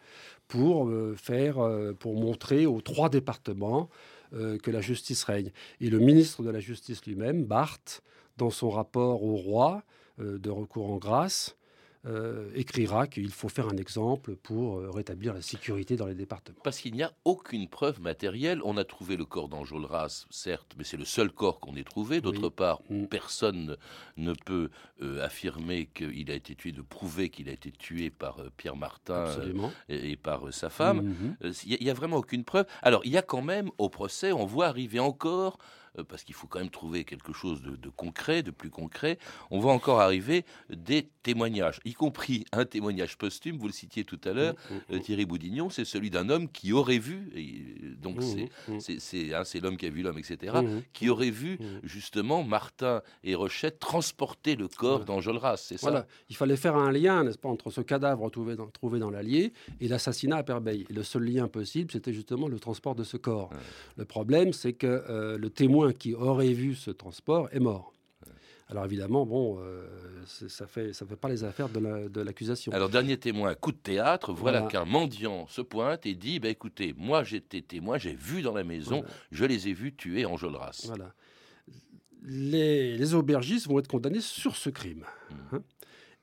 pour 0.47 0.89
euh, 0.89 1.15
faire, 1.17 1.59
euh, 1.59 1.95
pour 1.95 2.17
montrer 2.17 2.67
aux 2.67 2.83
trois 2.83 3.09
départements 3.09 3.89
que 4.65 4.71
la 4.73 4.83
justice 4.83 5.23
règne. 5.25 5.53
Et 5.81 5.89
le 5.89 6.01
ministre 6.01 6.43
de 6.43 6.51
la 6.51 6.59
Justice 6.59 7.07
lui-même, 7.07 7.45
Barthes, 7.45 8.03
dans 8.37 8.51
son 8.51 8.69
rapport 8.71 9.23
au 9.23 9.37
roi 9.37 9.85
de 10.19 10.51
recours 10.51 10.91
en 10.91 10.97
grâce, 10.97 11.57
euh, 12.07 12.49
écrira 12.55 13.07
qu'il 13.07 13.31
faut 13.31 13.49
faire 13.49 13.69
un 13.69 13.77
exemple 13.77 14.37
pour 14.37 14.79
euh, 14.79 14.91
rétablir 14.91 15.35
la 15.35 15.43
sécurité 15.43 15.97
dans 15.97 16.07
les 16.07 16.15
départements. 16.15 16.59
Parce 16.63 16.79
qu'il 16.79 16.95
n'y 16.95 17.03
a 17.03 17.13
aucune 17.25 17.69
preuve 17.69 18.01
matérielle. 18.01 18.61
On 18.65 18.77
a 18.77 18.85
trouvé 18.85 19.17
le 19.17 19.25
corps 19.25 19.49
d'Enjolras, 19.49 20.27
certes, 20.31 20.75
mais 20.79 20.85
c'est 20.85 20.97
le 20.97 21.05
seul 21.05 21.31
corps 21.31 21.59
qu'on 21.61 21.75
ait 21.77 21.85
trouvé. 21.85 22.21
D'autre 22.21 22.41
Oui. 22.43 22.51
part, 22.51 22.81
Mm. 22.89 23.07
personne 23.07 23.77
ne 24.17 24.33
peut 24.33 24.71
euh, 25.03 25.25
affirmer 25.25 25.87
qu'il 25.87 26.31
a 26.31 26.35
été 26.35 26.55
tué, 26.55 26.73
de 26.73 26.83
prouver 26.83 27.29
qu'il 27.29 27.49
a 27.49 27.53
été 27.53 27.71
tué 27.73 28.11
par 28.11 28.39
Pierre 28.57 28.77
Martin 28.77 29.27
et, 29.89 30.13
et 30.13 30.17
par 30.17 30.53
sa 30.53 30.71
femme. 30.71 31.03
Mhm. 31.03 31.37
Euh, 31.45 31.53
Il 31.67 31.79
n'y 31.83 31.91
a, 31.91 31.95
vraiment 31.95 32.17
aucune 32.19 32.45
preuve. 32.45 32.67
Alors, 32.83 33.03
il 33.05 33.11
y 33.13 33.19
a 33.19 33.23
quand 33.23 33.43
même, 33.43 33.71
au 33.79 33.89
procès, 33.89 34.33
on 34.33 34.45
voit 34.47 34.67
arriver 34.67 35.01
encore, 35.01 35.59
parce 36.05 36.25
qu'il 36.25 36.35
faut 36.35 36.47
quand 36.47 36.59
même 36.59 36.71
trouver 36.71 37.05
quelque 37.05 37.33
chose 37.33 37.63
de, 37.63 37.77
de 37.77 37.89
concret, 37.89 38.43
de 38.43 38.51
plus 38.51 38.71
concret, 38.71 39.19
on 39.51 39.59
voit 39.61 39.73
encore 39.73 40.01
arriver 40.01 40.45
des 40.71 41.09
témoignages, 41.23 41.81
y 41.85 41.93
compris 41.95 42.45
un 42.53 42.65
témoignage 42.65 43.17
posthume, 43.19 43.59
vous 43.59 43.67
le 43.67 43.73
citiez 43.73 44.05
tout 44.05 44.21
à 44.25 44.33
l'heure, 44.33 44.55
Mhm. 44.71 44.81
euh, 44.93 44.99
Thierry 44.99 45.27
Boudignon, 45.27 45.71
c'est 45.71 45.85
celui 45.85 46.11
d'un 46.11 46.29
homme 46.29 46.49
qui 46.49 46.73
aurait 46.73 46.99
vu, 46.99 47.31
et, 47.35 47.85
euh, 47.85 47.95
donc 47.97 48.19
Mhm. 48.69 48.81
c'est 48.81 49.35
hein, 49.35 49.43
l'homme 49.63 49.77
qui 49.77 49.87
a 49.87 49.91
vu 49.91 50.03
l'homme, 50.03 50.19
etc., 50.19 50.57
qui 50.93 51.09
aurait 51.09 51.31
vu 51.31 51.59
justement 51.83 52.43
Martin 52.43 53.03
et 53.25 53.35
Rochette 53.35 53.79
transporter 53.79 54.57
le 54.57 54.69
corps 54.69 54.99
Voilà. 54.99 55.05
d'Enjolras, 55.05 55.57
c'est 55.57 55.79
ça? 55.79 55.91
Voilà, 55.91 56.07
il 56.29 56.37
fallait 56.37 56.57
faire 56.57 56.77
un 56.77 56.93
lien, 56.93 57.25
n'est-ce 57.25 57.39
pas, 57.39 57.49
entre 57.49 57.71
ce 57.71 57.81
cadavre 57.81 58.29
trouvé 58.31 58.57
dans, 58.57 58.67
trouvé 58.69 58.99
dans 58.99 59.11
l'Allier 59.11 59.53
et 59.81 59.89
l'assassinat 59.89 60.37
à 60.37 60.43
Perbeil. 60.43 60.87
Et 60.89 60.93
le 60.93 61.03
seul 61.03 61.25
lien 61.25 61.49
possible, 61.49 61.91
c'était 61.91 62.13
justement 62.13 62.49
le 62.49 62.59
transport 62.59 62.95
de 62.95 63.05
ce 63.05 63.17
corps. 63.17 63.51
Le 63.97 64.05
problème, 64.05 64.53
c'est 64.53 64.73
que 64.73 64.87
euh, 64.87 65.39
le 65.39 65.51
témoin 65.51 65.86
qui 65.93 66.15
aurait 66.15 66.53
vu 66.53 66.75
ce 66.75 66.91
transport 66.91 67.49
est 67.53 67.61
mort. 67.61 67.93
Alors 68.69 68.85
évidemment, 68.85 69.25
bon, 69.27 69.59
euh, 69.61 69.87
ça 70.27 70.67
fait 70.67 70.93
ça 70.93 71.07
fait 71.07 71.15
pas 71.15 71.29
les 71.29 71.45
affaires 71.45 71.69
de 71.69 71.79
la- 71.79 72.09
de 72.09 72.21
l'accusation. 72.21 72.73
Alors, 72.73 72.89
dernier 72.89 73.17
témoin, 73.17 73.55
coup 73.55 73.71
de 73.71 73.77
théâtre, 73.77 74.33
voilà, 74.33 74.63
Voilà. 74.63 74.73
qu'un 74.73 74.85
mendiant 74.85 75.47
se 75.47 75.61
pointe 75.61 76.05
et 76.05 76.15
dit 76.17 76.41
bah, 76.41 76.49
écoutez, 76.49 76.93
moi 76.97 77.23
j'étais 77.23 77.63
témoin, 77.63 77.97
j'ai 77.97 78.15
vu 78.15 78.43
dans 78.43 78.55
la 78.55 78.65
maison, 78.65 79.03
Voilà. 79.03 79.15
je 79.31 79.45
les 79.45 79.69
ai 79.69 79.73
vus 79.73 79.95
tuer 79.95 80.27
Enjolras. 80.27 80.83
Voilà. 80.87 81.15
Les, 82.23 82.97
les 82.97 83.15
aubergistes 83.15 83.69
vont 83.69 83.79
être 83.79 83.87
condamnés 83.89 84.21
sur 84.21 84.57
ce 84.57 84.69
crime. 84.71 85.05
Mmh. 85.31 85.57
hein. 85.57 85.63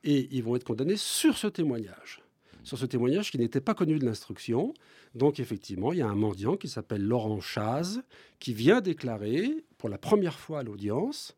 et 0.04 0.28
ils 0.36 0.44
vont 0.44 0.58
être 0.58 0.66
condamnés 0.66 0.98
sur 0.98 1.38
ce 1.38 1.48
témoignage. 1.48 2.22
Sur 2.64 2.78
ce 2.78 2.86
témoignage 2.86 3.32
qui 3.32 3.38
n'était 3.38 3.62
pas 3.62 3.74
connu 3.74 4.00
de 4.00 4.06
l'instruction. 4.06 4.74
Donc, 5.16 5.40
effectivement, 5.40 5.92
il 5.94 6.00
y 6.00 6.02
a 6.02 6.08
un 6.08 6.16
mendiant 6.16 6.56
qui 6.56 6.68
s'appelle 6.68 7.04
Laurent 7.04 7.42
Chaz 7.42 8.02
qui 8.40 8.54
vient 8.54 8.82
déclarer 8.82 9.66
pour 9.78 9.90
la 9.90 9.98
première 9.98 10.40
fois 10.40 10.60
à 10.60 10.64
l'audience 10.64 11.36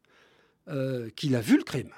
euh, 0.67 1.09
qu'il 1.15 1.35
a 1.35 1.41
vu 1.41 1.57
le 1.57 1.63
crime. 1.63 1.91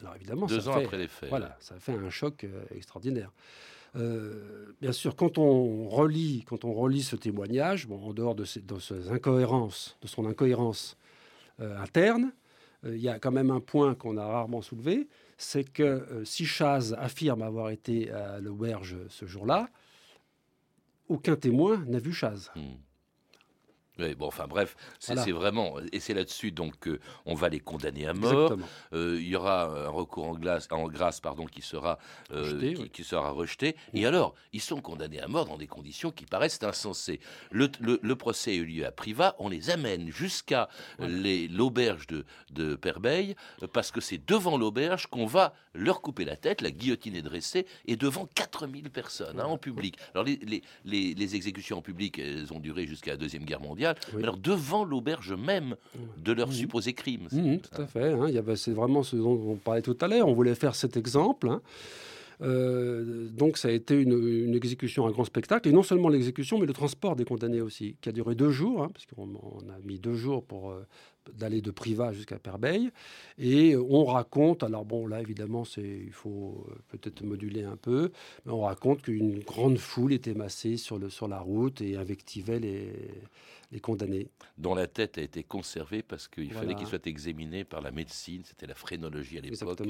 Alors, 0.00 0.16
évidemment, 0.16 0.46
Deux 0.46 0.60
ça 0.60 0.70
ans 0.70 0.74
fait, 0.74 0.84
après 0.84 0.98
les 0.98 1.08
faits. 1.08 1.28
Voilà, 1.28 1.56
ça 1.60 1.78
fait 1.78 1.92
un 1.92 2.10
choc 2.10 2.44
euh, 2.44 2.62
extraordinaire. 2.74 3.32
Euh, 3.96 4.72
bien 4.80 4.92
sûr, 4.92 5.16
quand 5.16 5.38
on 5.38 5.88
relit, 5.88 6.44
quand 6.46 6.64
on 6.64 6.72
relit 6.72 7.02
ce 7.02 7.16
témoignage, 7.16 7.88
bon, 7.88 8.00
en 8.02 8.12
dehors 8.12 8.34
de, 8.34 8.44
ces, 8.44 8.60
de 8.60 8.78
ces 8.78 9.10
incohérences, 9.10 9.96
de 10.02 10.06
son 10.06 10.26
incohérence 10.26 10.96
euh, 11.60 11.76
interne, 11.78 12.32
euh, 12.84 12.96
il 12.96 13.02
y 13.02 13.08
a 13.08 13.18
quand 13.18 13.32
même 13.32 13.50
un 13.50 13.60
point 13.60 13.94
qu'on 13.94 14.16
a 14.16 14.26
rarement 14.26 14.62
soulevé, 14.62 15.08
c'est 15.40 15.64
que 15.64 15.82
euh, 15.82 16.24
si 16.24 16.44
Chaz 16.44 16.94
affirme 16.98 17.42
avoir 17.42 17.70
été 17.70 18.10
à 18.10 18.40
l'auberge 18.40 18.96
ce 19.08 19.24
jour-là, 19.26 19.68
aucun 21.08 21.34
témoin 21.34 21.82
n'a 21.86 21.98
vu 21.98 22.12
Chaz. 22.12 22.50
Hmm. 22.54 22.74
Oui, 24.00 24.14
bon, 24.14 24.26
enfin 24.28 24.46
bref, 24.48 24.76
c'est 24.98 25.14
Voilà. 25.14 25.32
vraiment, 25.32 25.74
et 25.92 26.00
c'est 26.00 26.14
là-dessus 26.14 26.52
donc 26.52 26.78
que 26.78 26.98
on 27.26 27.34
va 27.34 27.48
les 27.50 27.60
condamner 27.60 28.06
à 28.06 28.14
mort. 28.14 28.56
Euh, 28.94 29.18
il 29.20 29.28
y 29.28 29.36
aura 29.36 29.64
un 29.64 29.88
recours 29.88 30.26
en, 30.28 30.34
glace, 30.34 30.68
en 30.70 30.88
grâce 30.88 31.20
pardon, 31.20 31.44
qui, 31.44 31.60
sera, 31.62 31.98
euh, 32.32 32.42
Rejeté, 32.42 32.74
qui, 32.74 32.82
oui. 32.82 32.90
qui 32.90 33.04
sera 33.04 33.30
rejeté. 33.30 33.76
Et 33.92 34.06
alors, 34.06 34.34
ils 34.52 34.60
sont 34.62 34.80
condamnés 34.80 35.20
à 35.20 35.28
mort 35.28 35.44
dans 35.46 35.58
des 35.58 35.66
conditions 35.66 36.10
qui 36.10 36.24
paraissent 36.24 36.62
insensées. 36.62 37.20
Le, 37.50 37.68
le- 37.80 38.00
le 38.02 38.16
procès 38.16 38.52
a 38.52 38.54
eu 38.54 38.64
lieu 38.64 38.86
à 38.86 38.92
Privas, 38.92 39.34
on 39.38 39.48
les 39.48 39.70
amène 39.70 40.10
jusqu'à 40.10 40.68
l'auberge 40.98 42.06
de, 42.06 42.24
de 42.50 42.74
Perbeil, 42.74 43.34
parce 43.72 43.90
que 43.90 44.00
c'est 44.00 44.24
devant 44.26 44.56
l'auberge 44.56 45.06
qu'on 45.06 45.26
va 45.26 45.54
leur 45.74 46.00
couper 46.00 46.24
la 46.24 46.36
tête, 46.36 46.60
la 46.62 46.70
guillotine 46.70 47.14
est 47.14 47.22
dressée, 47.22 47.66
et 47.86 47.96
devant 47.96 48.26
4000 48.34 48.90
personnes 48.90 49.40
hein, 49.40 49.44
en 49.44 49.58
public. 49.58 49.96
Alors 50.14 50.24
les, 50.24 50.36
les- 50.42 50.62
les- 50.84 51.14
les 51.14 51.34
exécutions 51.36 51.78
en 51.78 51.82
public, 51.82 52.18
elles 52.18 52.52
ont 52.52 52.58
duré 52.60 52.86
jusqu'à 52.86 53.12
la 53.12 53.16
Deuxième 53.16 53.44
Guerre 53.44 53.60
mondiale, 53.60 53.89
mais 54.14 54.22
alors 54.22 54.36
devant 54.36 54.84
l'auberge 54.84 55.32
même 55.32 55.76
de 56.24 56.32
leurs 56.32 56.52
supposés 56.52 56.92
crimes. 56.94 57.28
Mhm, 57.32 57.60
tout 57.60 57.82
à 57.82 57.86
fait. 57.86 58.12
hein. 58.12 58.26
C'est 58.56 58.72
vraiment 58.72 59.02
ce 59.02 59.16
dont 59.16 59.38
on 59.52 59.56
parlait 59.56 59.82
tout 59.82 59.96
à 60.00 60.08
l'heure. 60.08 60.28
On 60.28 60.32
voulait 60.34 60.54
faire 60.54 60.74
cet 60.74 60.96
exemple. 60.96 61.48
hein. 61.48 61.60
Euh, 62.42 63.28
donc 63.28 63.58
ça 63.58 63.68
a 63.68 63.70
été 63.70 63.94
une, 64.00 64.12
une 64.46 64.54
exécution, 64.54 65.06
un 65.06 65.10
grand 65.10 65.24
spectacle, 65.24 65.68
et 65.68 65.72
non 65.72 65.82
seulement 65.82 66.08
l'exécution, 66.08 66.58
mais 66.58 66.64
le 66.66 66.72
transport 66.72 67.14
des 67.14 67.26
condamnés 67.26 67.60
aussi, 67.60 67.96
qui 68.00 68.08
a 68.08 68.12
duré 68.12 68.34
deux 68.34 68.50
jours, 68.50 68.82
hein, 68.82 68.88
parce 68.94 69.04
qu'on 69.06 69.28
on 69.42 69.68
a 69.68 69.78
mis 69.84 69.98
deux 69.98 70.14
jours 70.14 70.42
pour 70.42 70.70
euh, 70.70 70.86
d'aller 71.34 71.60
de 71.60 71.70
Privas 71.70 72.12
jusqu'à 72.14 72.38
Perbeil, 72.38 72.90
et 73.38 73.76
on 73.76 74.06
raconte, 74.06 74.62
alors 74.62 74.86
bon 74.86 75.06
là 75.06 75.20
évidemment 75.20 75.64
c'est, 75.66 75.82
il 76.06 76.12
faut 76.12 76.64
euh, 76.70 76.74
peut-être 76.88 77.22
moduler 77.22 77.64
un 77.64 77.76
peu, 77.76 78.10
mais 78.46 78.52
on 78.52 78.62
raconte 78.62 79.02
qu'une 79.02 79.40
grande 79.40 79.76
foule 79.76 80.14
était 80.14 80.32
massée 80.32 80.78
sur, 80.78 80.98
le, 80.98 81.10
sur 81.10 81.28
la 81.28 81.40
route 81.40 81.82
et 81.82 81.96
invectivait 81.96 82.58
les, 82.58 82.88
les 83.72 83.80
condamnés. 83.80 84.28
dont 84.58 84.74
la 84.74 84.86
tête 84.86 85.16
a 85.18 85.22
été 85.22 85.42
conservée 85.44 86.02
parce 86.02 86.28
qu'il 86.28 86.46
Voilà. 86.52 86.60
fallait 86.60 86.74
qu'il 86.74 86.86
soit 86.86 87.06
examiné 87.06 87.64
par 87.64 87.80
la 87.80 87.90
médecine, 87.90 88.42
c'était 88.44 88.66
la 88.66 88.74
phrénologie 88.74 89.38
à 89.38 89.40
l'époque. 89.40 89.80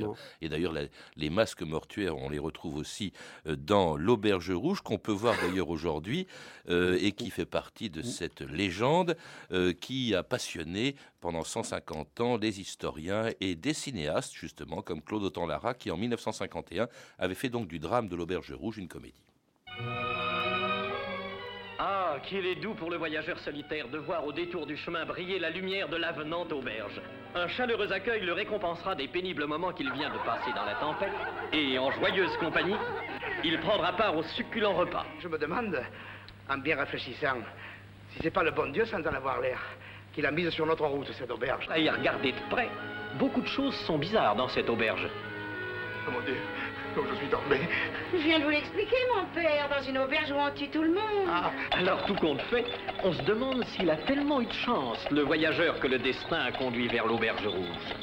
Et 0.43 0.49
d'ailleurs, 0.49 0.75
les 1.17 1.31
masques 1.31 1.63
mortuaires, 1.63 2.17
on 2.17 2.29
les 2.29 2.39
retrouve 2.39 2.77
aussi 2.77 3.13
euh, 3.47 3.57
dans 3.57 3.97
l'Auberge 3.97 4.51
Rouge, 4.51 4.81
qu'on 4.83 4.99
peut 4.99 5.13
voir 5.13 5.35
d'ailleurs 5.41 5.69
aujourd'hui, 5.71 6.27
euh, 6.69 6.99
et 7.01 7.13
qui 7.13 7.31
fait 7.31 7.47
partie 7.47 7.91
de 7.91 8.03
cette 8.03 8.41
légende 8.43 9.17
euh, 9.53 9.73
qui 9.73 10.15
a 10.15 10.23
passionné 10.23 10.95
pendant 11.21 11.45
150 11.45 12.21
ans 12.21 12.37
les 12.37 12.61
historiens 12.61 13.31
et 13.41 13.55
des 13.55 13.75
cinéastes, 13.75 14.33
justement, 14.35 14.83
comme 14.83 15.03
Claude 15.03 15.23
Autant-Lara, 15.25 15.75
qui 15.75 15.91
en 15.91 15.97
1951 15.97 16.89
avait 17.19 17.35
fait 17.35 17.49
donc 17.49 17.69
du 17.69 17.79
drame 17.79 18.09
de 18.09 18.17
l'Auberge 18.17 18.53
Rouge 18.53 18.79
une 18.79 18.89
comédie. 18.89 19.15
Ah, 22.13 22.19
qu'il 22.19 22.45
est 22.45 22.57
doux 22.57 22.75
pour 22.75 22.91
le 22.91 22.97
voyageur 22.97 23.39
solitaire 23.39 23.87
de 23.87 23.99
voir 23.99 24.27
au 24.27 24.33
détour 24.33 24.67
du 24.67 24.77
chemin 24.77 25.05
briller 25.05 25.39
la 25.39 25.51
lumière 25.51 25.89
de 25.89 25.97
l'avenante 25.97 26.51
auberge. 26.51 27.01
Un 27.37 27.47
chaleureux 27.47 27.93
accueil 27.93 28.23
le 28.23 28.33
récompensera 28.33 28.97
des 28.97 29.07
pénibles 29.07 29.47
moments 29.47 29.73
qu'il 29.73 29.93
vient 29.93 30.11
de 30.11 30.19
passer 30.19 30.51
dans 30.57 30.65
la 30.65 30.75
tempête, 30.75 31.13
et 31.53 31.79
en 31.79 31.93
joyeuse 31.93 32.37
compagnie, 32.39 32.75
il 33.45 33.61
prendra 33.61 33.93
part 33.93 34.17
au 34.17 34.25
succulent 34.25 34.73
repas. 34.73 35.07
Je 35.21 35.29
me 35.29 35.39
demande, 35.39 35.81
en 36.49 36.59
bien 36.59 36.77
réfléchissant, 36.77 37.39
si 38.11 38.19
c'est 38.23 38.33
pas 38.33 38.43
le 38.43 38.51
bon 38.51 38.73
Dieu 38.73 38.87
sans 38.87 39.07
en 39.07 39.15
avoir 39.15 39.41
l'air, 39.41 39.61
qu'il 40.13 40.27
a 40.27 40.33
mise 40.33 40.51
sur 40.51 40.67
notre 40.67 40.87
route, 40.87 41.13
cette 41.13 41.31
auberge. 41.31 41.69
À 41.71 41.79
y 41.79 41.89
regarder 41.89 42.33
de 42.33 42.41
près, 42.51 42.71
beaucoup 43.21 43.43
de 43.43 43.47
choses 43.47 43.77
sont 43.87 43.99
bizarres 43.99 44.35
dans 44.35 44.49
cette 44.49 44.69
auberge. 44.69 45.07
Oh 46.09 46.11
mon 46.11 46.21
Dieu, 46.23 46.37
comme 46.95 47.07
je 47.11 47.17
suis 47.17 47.29
tombé. 47.29 47.61
Je 48.13 48.19
viens 48.19 48.39
de 48.39 48.45
vous 48.45 48.51
l'expliquer, 48.51 48.97
mon 49.15 49.25
père, 49.35 49.69
dans 49.69 49.83
une 49.83 49.99
auberge 49.99 50.31
où 50.31 50.37
on 50.37 50.51
tue 50.55 50.69
tout 50.69 50.83
le 50.83 50.91
monde. 50.91 51.29
Ah, 51.29 51.51
alors 51.73 52.05
tout 52.05 52.15
compte 52.15 52.43
fait, 52.43 52.65
on 53.05 53.13
se 53.13 53.23
demande 53.23 53.65
s'il 53.65 53.91
a 53.91 53.97
tellement 53.97 54.41
eu 54.41 54.47
de 54.47 54.53
chance, 54.53 55.05
le 55.11 55.23
voyageur 55.23 55.79
que 55.81 55.87
le 55.87 55.99
destin 55.99 56.41
a 56.41 56.53
conduit 56.53 56.89
vers 56.89 57.07
l'auberge 57.07 57.47
rouge. 57.47 57.95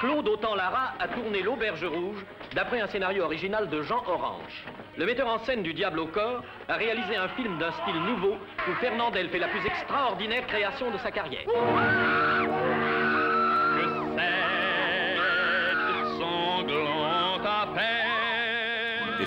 Claude 0.00 0.28
Autant-Lara 0.28 0.94
a 0.98 1.06
tourné 1.06 1.42
l'auberge 1.42 1.84
rouge 1.84 2.24
d'après 2.54 2.80
un 2.80 2.88
scénario 2.88 3.22
original 3.22 3.68
de 3.68 3.82
Jean 3.82 4.02
Orange. 4.08 4.64
Le 4.96 5.06
metteur 5.06 5.28
en 5.28 5.38
scène 5.38 5.62
du 5.62 5.72
Diable 5.74 6.00
au 6.00 6.06
corps 6.06 6.42
a 6.68 6.74
réalisé 6.74 7.14
un 7.14 7.28
film 7.28 7.56
d'un 7.58 7.70
style 7.70 8.00
nouveau 8.02 8.36
où 8.68 8.74
Fernandel 8.80 9.28
fait 9.28 9.38
la 9.38 9.46
plus 9.46 9.64
extraordinaire 9.64 10.44
création 10.48 10.90
de 10.90 10.98
sa 10.98 11.12
carrière. 11.12 11.46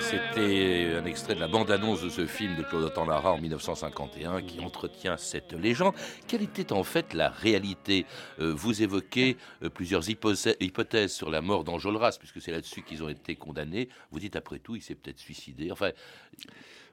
C'était 0.00 0.94
un 1.00 1.04
extrait 1.06 1.34
de 1.34 1.40
la 1.40 1.48
bande-annonce 1.48 2.02
de 2.02 2.10
ce 2.10 2.26
film 2.26 2.54
de 2.56 2.62
Claude 2.62 2.84
Autant-Lara 2.84 3.32
en 3.32 3.38
1951 3.38 4.42
qui 4.42 4.60
entretient 4.60 5.16
cette 5.16 5.52
légende. 5.52 5.94
Quelle 6.28 6.42
était 6.42 6.72
en 6.72 6.82
fait 6.82 7.14
la 7.14 7.30
réalité? 7.30 8.04
Euh, 8.38 8.52
Vous 8.54 8.82
évoquez 8.82 9.36
euh, 9.62 9.70
plusieurs 9.70 10.02
hypothèses 10.08 11.12
sur 11.12 11.30
la 11.30 11.40
mort 11.40 11.64
d'Enjolras, 11.64 12.16
puisque 12.18 12.40
c'est 12.40 12.52
là-dessus 12.52 12.82
qu'ils 12.82 13.02
ont 13.02 13.08
été 13.08 13.36
condamnés. 13.36 13.88
Vous 14.10 14.20
dites 14.20 14.36
après 14.36 14.58
tout, 14.58 14.76
il 14.76 14.82
s'est 14.82 14.94
peut-être 14.94 15.18
suicidé. 15.18 15.70
Enfin, 15.72 15.90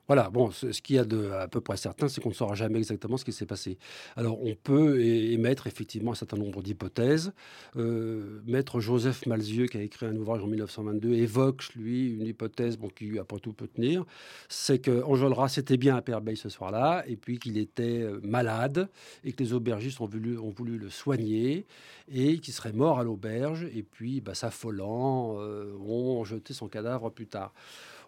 Voilà, 0.08 0.30
bon, 0.30 0.52
ce, 0.52 0.74
ce 0.74 0.82
qu'il 0.82 0.98
y 0.98 1.00
a 1.00 1.06
de 1.06 1.32
à 1.32 1.48
peu 1.48 1.62
près 1.62 1.78
certain, 1.78 2.10
c'est 2.10 2.20
qu'on 2.20 2.30
ne 2.30 2.34
saura 2.34 2.56
jamais 2.56 2.78
exactement 2.78 3.16
ce 3.16 3.24
qui 3.24 3.32
s'est 3.32 3.46
passé. 3.46 3.78
Alors, 4.18 4.44
on 4.44 4.54
peut 4.56 5.02
émettre 5.02 5.66
effectivement 5.68 6.12
un 6.12 6.16
certain 6.16 6.38
nombre 6.38 6.62
d'hypothèses. 6.62 7.32
Euh, 7.78 8.42
Maître 8.46 8.82
Joseph 8.82 9.26
Malzieux, 9.26 9.68
qui 9.68 9.78
a 9.78 9.82
écrit 9.82 10.06
un 10.06 10.16
ouvrage 10.18 10.44
en 10.44 10.48
1922, 10.48 11.14
évoque, 11.14 11.64
lui, 11.76 12.12
une 12.12 12.28
hypothèse 12.28 12.78
bon, 12.78 12.90
qui, 12.90 13.18
après 13.18 13.40
tout, 13.40 13.54
peut 13.54 13.68
tenir. 13.68 14.04
C'est 14.50 14.80
que 14.80 15.04
Enjolras 15.04 15.56
était 15.58 15.78
bien 15.78 15.96
à 15.96 16.02
Perbeil 16.02 16.36
ce 16.36 16.50
soir-là, 16.50 17.04
et 17.08 17.16
puis 17.16 17.40
qu'il 17.40 17.58
était 17.58 18.02
euh, 18.02 18.20
malade, 18.24 18.90
et 19.24 19.32
que 19.32 19.42
les 19.42 19.54
aubergistes 19.54 20.02
ont 20.02 20.08
voulu, 20.08 20.38
ont 20.38 20.50
voulu 20.50 20.78
le 20.78 20.90
soigner, 20.90 21.66
et 22.14 22.40
qu'il 22.40 22.54
serait 22.54 22.74
mort 22.74 23.00
à 23.00 23.04
l'auberge, 23.06 23.68
et 23.74 23.84
puis, 23.84 24.20
bah, 24.20 24.34
s'affolant, 24.34 25.38
euh, 25.40 25.74
ont 25.78 26.26
jeté 26.26 26.54
son 26.54 26.68
cadavre 26.68 27.10
plus 27.10 27.28
tard. 27.28 27.54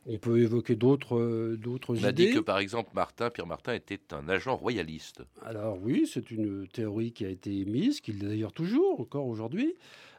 On 0.08 0.18
peut 0.20 0.39
évoquer 0.39 0.76
d'autres 0.76 1.18
euh, 1.18 1.58
d'autres 1.58 1.96
on 2.00 2.04
a 2.04 2.10
idées. 2.12 2.28
dit 2.28 2.34
que 2.34 2.39
par 2.39 2.60
exemple, 2.60 2.91
Martin, 2.94 3.30
Pierre 3.32 3.48
Martin 3.48 3.74
était 3.74 4.00
un 4.13 4.30
agent 4.30 4.56
royaliste. 4.56 5.24
Alors 5.44 5.80
oui, 5.82 6.08
c'est 6.12 6.30
une 6.30 6.68
théorie 6.68 7.12
qui 7.12 7.26
a 7.26 7.30
été 7.30 7.58
émise, 7.60 8.02
qu'il 8.02 8.24
est 8.24 8.28
d'ailleurs 8.28 8.54
toujours, 8.54 9.00
encore 9.02 9.26
aujourd'hui. 9.26 9.74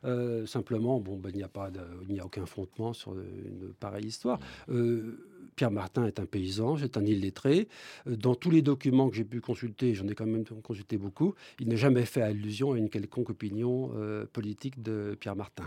Euh, 0.05 0.45
simplement, 0.47 0.99
bon, 1.01 1.17
ben, 1.17 1.31
il 1.33 1.37
n'y 1.37 1.43
a 1.43 1.49
pas, 1.49 1.71
de- 1.71 1.81
il 2.09 2.15
n'y 2.15 2.21
a 2.21 2.27
aucun 2.27 2.47
fondement 2.47 2.93
sur 2.93 3.13
une 3.19 3.73
pareille 3.79 4.07
histoire. 4.07 4.39
Euh, 4.69 5.19
Pierre 5.57 5.71
Martin 5.71 6.05
est 6.07 6.21
un 6.21 6.27
paysan, 6.27 6.77
c'est 6.77 6.97
un 6.99 7.05
illettré. 7.05 7.67
Dans 8.07 8.35
tous 8.35 8.51
les 8.51 8.61
documents 8.63 9.09
que 9.09 9.17
j'ai 9.17 9.25
pu 9.25 9.41
consulter, 9.41 9.95
j'en 9.95 10.07
ai 10.09 10.15
quand 10.15 10.27
même 10.27 10.45
consulté 10.63 10.99
beaucoup, 10.99 11.35
il 11.61 11.69
n'a 11.69 11.77
jamais 11.77 12.05
fait 12.05 12.21
allusion 12.23 12.73
à 12.73 12.79
une 12.79 12.91
quelconque 12.91 13.31
opinion 13.31 13.91
politique 14.35 14.83
de 14.83 15.17
Pierre 15.19 15.35
Martin. 15.37 15.65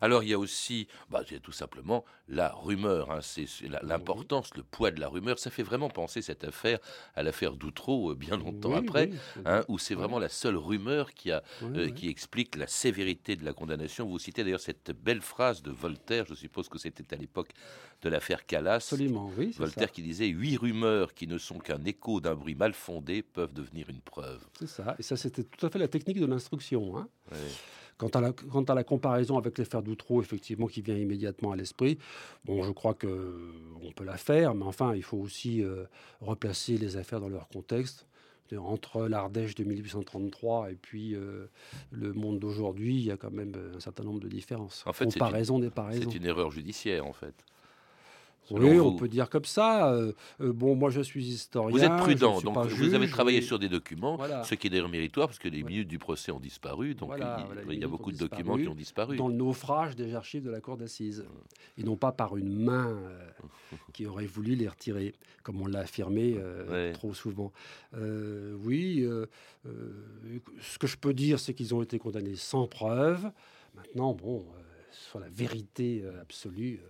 Alors 0.00 0.22
il 0.22 0.30
y 0.30 0.34
a 0.34 0.38
aussi, 0.38 0.86
bah, 1.10 1.22
tout 1.42 1.52
simplement 1.52 2.04
la 2.28 2.52
rumeur, 2.52 3.10
hein, 3.10 3.20
c'est 3.20 3.46
l'importance, 3.82 4.54
le 4.56 4.62
poids 4.62 4.90
de 4.90 5.00
la 5.00 5.08
rumeur. 5.08 5.38
Ça 5.38 5.50
fait 5.50 5.62
vraiment 5.62 5.90
penser 5.90 6.22
cette 6.22 6.44
affaire 6.44 6.78
à 7.14 7.22
l'affaire 7.22 7.54
d'Outreau 7.56 8.12
euh, 8.12 8.14
bien 8.14 8.36
longtemps 8.36 8.70
Oui, 8.70 8.76
après, 8.78 9.08
oui, 9.10 9.42
hein, 9.44 9.64
où 9.68 9.78
c'est 9.78 9.94
vraiment 9.94 10.18
la 10.18 10.28
seule 10.28 10.56
rumeur 10.56 11.12
qui, 11.12 11.30
a, 11.30 11.42
Oui, 11.62 11.68
euh, 11.78 11.90
qui 11.90 12.08
explique 12.08 12.56
la 12.56 12.66
sévérité 12.66 13.36
de 13.36 13.44
la 13.44 13.52
condamnation. 13.52 14.06
Vous 14.06 14.18
citez 14.18 14.44
d'ailleurs 14.44 14.60
cette 14.60 14.92
belle 14.92 15.20
phrase 15.20 15.62
de 15.62 15.70
Voltaire, 15.70 16.24
je 16.26 16.34
suppose 16.34 16.68
que 16.68 16.78
c'était 16.78 17.14
à 17.14 17.18
l'époque 17.18 17.50
de 18.02 18.08
l'affaire 18.08 18.46
Calas. 18.46 18.74
Absolument, 18.76 19.30
oui. 19.36 19.54
Voltaire 19.58 19.88
ça. 19.88 19.94
qui 19.94 20.02
disait 20.02 20.26
Huit 20.26 20.56
rumeurs 20.56 21.14
qui 21.14 21.26
ne 21.26 21.38
sont 21.38 21.58
qu'un 21.58 21.84
écho 21.84 22.20
d'un 22.20 22.34
bruit 22.34 22.54
mal 22.54 22.72
fondé 22.72 23.22
peuvent 23.22 23.52
devenir 23.52 23.88
une 23.90 24.00
preuve. 24.00 24.40
C'est 24.58 24.66
ça. 24.68 24.96
Et 24.98 25.02
ça, 25.02 25.16
c'était 25.16 25.44
tout 25.44 25.64
à 25.66 25.70
fait 25.70 25.78
la 25.78 25.88
technique 25.88 26.18
de 26.18 26.26
l'instruction. 26.26 26.96
hein. 26.96 27.08
Quant 27.98 28.08
à, 28.08 28.20
la, 28.20 28.32
quant 28.32 28.64
à 28.64 28.74
la 28.74 28.84
comparaison 28.84 29.38
avec 29.38 29.58
l'affaire 29.58 29.82
d'Outreau, 29.82 30.20
effectivement, 30.20 30.66
qui 30.66 30.82
vient 30.82 30.96
immédiatement 30.96 31.52
à 31.52 31.56
l'esprit, 31.56 31.98
bon, 32.44 32.62
je 32.62 32.70
crois 32.72 32.94
qu'on 32.94 33.92
peut 33.94 34.04
la 34.04 34.16
faire, 34.16 34.54
mais 34.54 34.64
enfin, 34.64 34.94
il 34.94 35.02
faut 35.02 35.18
aussi 35.18 35.62
euh, 35.62 35.84
replacer 36.20 36.78
les 36.78 36.96
affaires 36.96 37.20
dans 37.20 37.28
leur 37.28 37.48
contexte. 37.48 38.06
Entre 38.54 39.08
l'Ardèche 39.08 39.54
de 39.54 39.64
1833 39.64 40.72
et 40.72 40.74
puis 40.74 41.14
euh, 41.14 41.46
le 41.90 42.12
monde 42.12 42.38
d'aujourd'hui, 42.38 42.96
il 42.96 43.04
y 43.04 43.10
a 43.10 43.16
quand 43.16 43.30
même 43.30 43.54
un 43.74 43.80
certain 43.80 44.04
nombre 44.04 44.20
de 44.20 44.28
différences. 44.28 44.84
En 44.86 44.92
fait, 44.92 45.06
Comparaison 45.06 45.58
n'est 45.58 45.70
pas 45.70 45.84
raison. 45.84 46.10
C'est 46.10 46.18
une 46.18 46.26
erreur 46.26 46.50
judiciaire, 46.50 47.06
en 47.06 47.14
fait. 47.14 47.34
Oui, 48.50 48.78
on 48.80 48.96
peut 48.96 49.08
dire 49.08 49.30
comme 49.30 49.44
ça. 49.44 49.92
Euh, 49.92 50.12
euh, 50.40 50.52
bon, 50.52 50.74
moi, 50.74 50.90
je 50.90 51.00
suis 51.00 51.24
historien. 51.24 51.70
Vous 51.76 51.84
êtes 51.84 51.96
prudent, 51.96 52.40
donc 52.40 52.66
vous 52.66 52.94
avez 52.94 53.08
travaillé 53.08 53.40
sur 53.40 53.58
des 53.58 53.68
documents, 53.68 54.16
Voilà. 54.16 54.42
ce 54.44 54.54
qui 54.54 54.66
est 54.66 54.70
d'ailleurs 54.70 54.88
méritoire, 54.88 55.28
parce 55.28 55.38
que 55.38 55.48
les 55.48 55.62
minutes 55.62 55.88
du 55.88 55.98
procès 55.98 56.32
ont 56.32 56.40
disparu, 56.40 56.94
donc 56.94 57.08
Voilà, 57.08 57.36
il, 57.40 57.46
voilà, 57.46 57.62
il 57.64 57.68
les 57.70 57.76
y 57.76 57.84
a 57.84 57.88
beaucoup 57.88 58.12
de 58.12 58.18
documents 58.18 58.56
qui 58.56 58.68
ont 58.68 58.74
disparu. 58.74 59.16
Dans 59.16 59.28
le 59.28 59.34
naufrage 59.34 59.96
des 59.96 60.14
archives 60.14 60.42
de 60.44 60.50
la 60.50 60.60
cour 60.60 60.76
d'assises. 60.76 61.24
Et 61.78 61.84
non 61.84 61.96
pas 61.96 62.12
par 62.12 62.36
une 62.36 62.52
main 62.54 62.88
euh, 62.88 63.30
qui 63.92 64.06
aurait 64.06 64.26
voulu 64.26 64.54
les 64.54 64.68
retirer, 64.68 65.14
comme 65.42 65.60
on 65.60 65.66
l'a 65.66 65.80
affirmé 65.80 66.34
euh, 66.36 66.68
Ouais. 66.88 66.92
trop 66.92 67.14
souvent. 67.14 67.52
Oui, 67.94 69.06
ce 70.60 70.78
que 70.78 70.86
je 70.86 70.96
peux 70.96 71.14
dire, 71.14 71.38
c'est 71.38 71.54
qu'ils 71.54 71.74
ont 71.74 71.82
été 71.82 71.98
condamnés 71.98 72.36
sans 72.36 72.66
preuve. 72.66 73.30
Maintenant, 73.74 74.12
bon, 74.14 74.44
sur 74.90 75.18
la 75.20 75.28
vérité 75.28 76.04
absolue, 76.20 76.80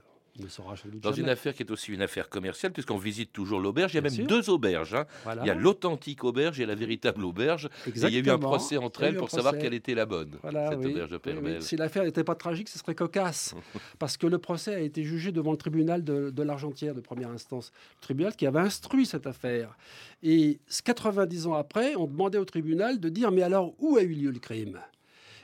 saura 0.49 0.75
Dans 0.95 1.11
jamais. 1.11 1.23
une 1.25 1.29
affaire 1.29 1.55
qui 1.55 1.63
est 1.63 1.71
aussi 1.71 1.93
une 1.93 2.01
affaire 2.03 2.29
commerciale, 2.29 2.73
puisqu'on 2.73 2.97
visite 2.97 3.33
toujours 3.33 3.61
l'auberge, 3.61 3.93
il 3.93 3.97
y 3.97 3.99
a 3.99 4.01
Bien 4.01 4.11
même 4.11 4.19
sûr. 4.19 4.27
deux 4.27 4.49
auberges. 4.51 4.95
hein. 4.95 5.07
Voilà. 5.25 5.43
Il 5.43 5.47
y 5.49 5.51
a 5.51 5.55
l'authentique 5.55 6.25
auberge 6.25 6.59
et 6.61 6.67
la 6.67 6.75
véritable 6.75 7.25
auberge. 7.25 7.67
Et 7.87 7.91
il 7.95 7.99
y 8.01 8.17
a 8.17 8.21
eu 8.21 8.31
un 8.31 8.39
procès 8.39 8.77
entre 8.79 9.03
elles 9.03 9.17
pour 9.17 9.31
savoir 9.31 9.59
quelle 9.59 9.75
était 9.75 9.95
la 9.95 10.07
bonne, 10.07 10.39
Voilà, 10.43 10.71
cette 10.71 10.79
oui. 10.79 10.93
auberge 10.93 11.11
de 11.11 11.17
Oui, 11.17 11.23
oui. 11.27 11.33
Permel. 11.35 11.63
Si 11.63 11.77
l'affaire 11.77 12.05
n'était 12.05 12.25
pas 12.25 12.35
tragique, 12.35 12.69
ce 12.69 12.79
serait 12.79 12.95
cocasse. 12.95 13.55
parce 13.99 14.17
que 14.17 14.27
le 14.27 14.39
procès 14.39 14.75
a 14.75 14.81
été 14.81 15.05
jugé 15.05 15.33
devant 15.33 15.51
le 15.53 15.59
tribunal 15.59 16.03
de, 16.03 16.31
de 16.31 16.43
l'Argentière 16.43 16.95
de 16.95 17.01
première 17.01 17.31
instance. 17.31 17.73
Le 18.01 18.03
tribunal 18.03 18.35
qui 18.35 18.47
avait 18.47 18.61
instruit 18.61 19.07
cette 19.07 19.27
affaire. 19.27 19.77
Et 20.23 20.61
90 20.85 21.47
ans 21.47 21.55
après, 21.55 21.95
on 21.97 22.07
demandait 22.07 22.39
au 22.39 22.45
tribunal 22.45 23.01
de 23.01 23.09
dire 23.09 23.31
mais 23.33 23.43
alors 23.43 23.75
où 23.79 23.97
a 23.97 24.03
eu 24.03 24.15
lieu 24.15 24.31
le 24.31 24.39
crime? 24.39 24.81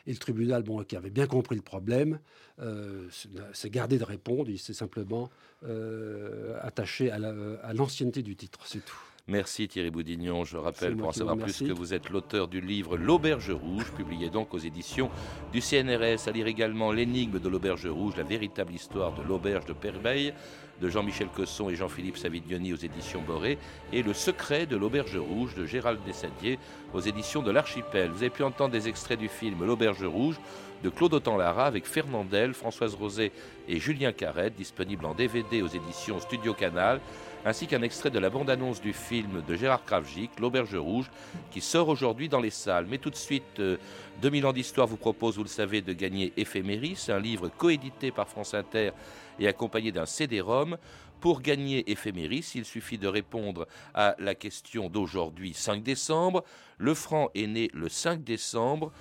Et 0.07 0.13
le 0.13 0.17
tribunal, 0.19 0.63
bon, 0.63 0.83
qui 0.85 0.97
avait 0.97 1.11
bien 1.11 1.27
compris 1.27 1.55
le 1.57 1.61
problème, 1.63 2.19
euh, 2.61 3.07
s'est- 3.11 3.29
s'est 3.53 3.71
gardé 3.71 3.99
de 3.99 4.05
répondre. 4.05 4.49
Il 4.51 4.59
s'est 4.59 4.73
simplement 4.75 5.31
euh, 5.67 6.57
attaché 6.61 7.11
à 7.11 7.19
la- 7.19 7.35
à 7.63 7.73
l'ancienneté 7.75 8.23
du 8.23 8.37
titre, 8.37 8.61
c'est 8.65 8.85
tout. 8.85 8.97
Merci 9.27 9.69
Thierry 9.69 9.91
Boudignon. 9.91 10.45
Je 10.45 10.53
C'est 10.53 10.57
rappelle, 10.57 10.97
pour 10.97 11.09
en 11.09 11.13
savoir 11.13 11.37
plus, 11.37 11.59
que 11.59 11.73
vous 11.73 11.93
êtes 11.93 12.09
l'auteur 12.09 12.49
du 12.49 12.63
livre 12.63 12.97
L'Auberge 12.97 13.51
Rouge, 13.51 13.93
publié 13.95 14.31
donc 14.31 14.55
aux 14.55 14.59
éditions 14.59 15.11
du 15.53 15.61
CNRS. 15.61 16.29
À 16.29 16.31
lire 16.31 16.47
également 16.47 16.93
L'énigme 16.93 17.39
de 17.39 17.49
l'Auberge 17.49 17.87
Rouge, 17.87 18.15
la 18.17 18.23
véritable 18.23 18.73
histoire 18.73 19.13
de 19.15 19.23
l'Auberge 19.23 19.67
de 19.67 19.75
Perbeil, 19.75 20.33
de 20.81 20.89
Jean-Michel 20.89 21.29
Cosson 21.29 21.69
et 21.69 21.75
Jean-Philippe 21.77 22.17
Savignoni 22.17 22.73
aux 22.73 22.77
éditions 22.77 23.21
Boré, 23.21 23.59
et 23.93 24.03
Le 24.03 24.15
secret 24.15 24.65
de 24.65 24.77
l'Auberge 24.77 25.17
Rouge 25.17 25.55
de 25.57 25.67
Gérald 25.67 25.99
Dessadier 26.07 26.59
aux 26.95 27.01
éditions 27.01 27.43
de 27.43 27.51
l'Archipel. 27.51 28.11
Vous 28.11 28.19
avez 28.23 28.31
pu 28.31 28.45
entendre 28.45 28.71
des 28.73 28.89
extraits 28.89 29.19
du 29.19 29.29
film 29.29 29.63
L'Auberge 29.67 30.05
Rouge 30.05 30.37
de 30.83 30.89
Claude 30.89 31.15
Autant-Lara 31.15 31.67
avec 31.67 31.87
Fernandel, 31.87 32.55
Françoise 32.55 32.95
Rosé 32.95 33.33
et 33.69 33.79
Julien 33.79 34.13
Carrette, 34.13 34.55
disponible 34.55 35.07
en 35.07 35.15
DVD 35.15 35.63
aux 35.63 35.69
éditions 35.69 36.21
Studio 36.21 36.55
Canal 36.55 37.01
ainsi 37.45 37.67
qu'un 37.67 37.83
extrait 37.83 38.11
de 38.11 38.19
la 38.19 38.31
bande-annonce 38.31 38.81
du 38.81 38.93
film 38.93 39.43
de 39.47 39.55
Gérard 39.55 39.85
Kravjic, 39.85 40.39
L'Auberge 40.41 40.75
Rouge, 40.75 41.11
qui 41.51 41.61
sort 41.61 41.89
aujourd'hui 41.89 42.29
dans 42.29 42.41
les 42.41 42.51
salles. 42.51 42.87
Mais 42.89 42.99
tout 42.99 43.11
de 43.11 43.17
suite, 43.17 43.61
euh, 43.61 43.77
2000 44.21 44.47
ans 44.47 44.53
d'histoire 44.53 44.87
vous 44.87 44.97
propose, 44.97 45.37
vous 45.37 45.45
le 45.45 45.49
savez, 45.49 45.81
de 45.81 45.93
gagner 45.93 46.33
Éphéméris, 46.37 47.07
un 47.09 47.19
livre 47.19 47.49
coédité 47.49 48.11
par 48.11 48.29
France 48.29 48.55
Inter 48.55 48.91
et 49.39 49.49
accompagné 49.49 49.93
d'un 49.93 50.07
CD-ROM. 50.07 50.77
Pour 51.21 51.41
gagner 51.41 51.91
Éphéméris, 51.91 52.53
il 52.55 52.65
suffit 52.65 52.99
de 52.99 53.09
répondre 53.09 53.67
à 53.95 54.15
la 54.19 54.35
question 54.35 54.89
d'aujourd'hui, 54.89 55.55
5 55.55 55.83
décembre. 55.83 56.45
Le 56.77 56.95
franc 56.95 57.31
est 57.35 57.47
né 57.47 57.71
le 57.73 57.89
5 57.89 58.23
décembre. 58.23 58.93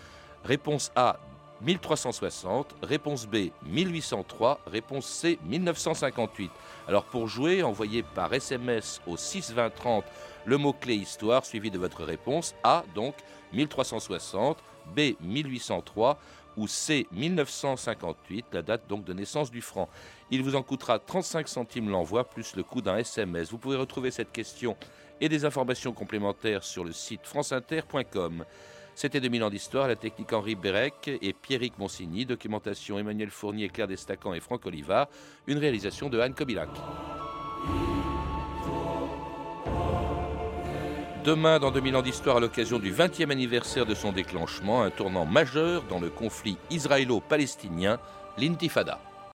Réponse 0.44 0.92
A, 0.96 1.20
1360. 1.62 2.76
Réponse 2.84 3.28
B, 3.28 3.50
1803. 3.66 4.60
Réponse 4.68 5.06
C, 5.06 5.40
1958. 5.46 6.52
Alors 6.88 7.04
pour 7.06 7.28
jouer, 7.28 7.64
envoyez 7.64 8.04
par 8.04 8.34
SMS 8.34 9.02
au 9.08 9.18
62030 9.18 10.06
le 10.46 10.58
mot-clé 10.58 10.96
histoire 10.96 11.46
suivi 11.46 11.70
de 11.70 11.78
votre 11.78 12.04
réponse 12.04 12.56
A, 12.64 12.84
donc 12.96 13.16
1360, 13.54 14.58
B, 14.96 15.14
1803 15.22 16.18
ou 16.56 16.68
C, 16.68 17.06
1958, 17.12 18.46
la 18.54 18.62
date 18.62 18.88
donc 18.88 19.04
de 19.04 19.14
naissance 19.14 19.52
du 19.52 19.62
franc. 19.62 19.90
Il 20.32 20.42
vous 20.42 20.56
en 20.56 20.64
coûtera 20.64 21.00
35 21.00 21.48
centimes 21.48 21.90
l'envoi 21.90 22.24
plus 22.24 22.56
le 22.56 22.64
coût 22.64 22.82
d'un 22.82 22.98
SMS. 22.98 23.52
Vous 23.52 23.58
pouvez 23.58 23.76
retrouver 23.76 24.10
cette 24.10 24.32
question 24.32 24.76
et 25.22 25.30
des 25.30 25.46
informations 25.46 25.94
complémentaires 25.94 26.64
sur 26.64 26.84
le 26.84 26.92
site 26.92 27.26
franceinter.com. 27.26 28.44
C'était 29.00 29.20
2000 29.20 29.44
ans 29.44 29.52
d'histoire, 29.52 29.88
la 29.88 29.96
technique 29.96 30.34
Henri 30.34 30.56
Bérec 30.56 31.08
et 31.22 31.32
Pierrick 31.32 31.78
Monsigny, 31.78 32.26
documentation 32.26 32.98
Emmanuel 32.98 33.30
Fournier, 33.30 33.70
Claire 33.70 33.88
Destacan 33.88 34.34
et 34.34 34.40
Franck 34.40 34.66
Olivard, 34.66 35.08
une 35.46 35.60
réalisation 35.60 36.10
de 36.10 36.18
Anne 36.18 36.34
Kobilac. 36.34 36.70
Demain, 41.24 41.60
dans 41.60 41.70
2000 41.70 41.96
ans 41.96 42.02
d'histoire, 42.02 42.38
à 42.38 42.40
l'occasion 42.40 42.80
du 42.80 42.92
20e 42.92 43.30
anniversaire 43.30 43.86
de 43.86 43.94
son 43.94 44.12
déclenchement, 44.12 44.82
un 44.82 44.90
tournant 44.90 45.28
majeur 45.28 45.84
dans 45.84 46.00
le 46.00 46.10
conflit 46.10 46.58
israélo-palestinien, 46.72 48.00
l'intifada. 48.40 49.00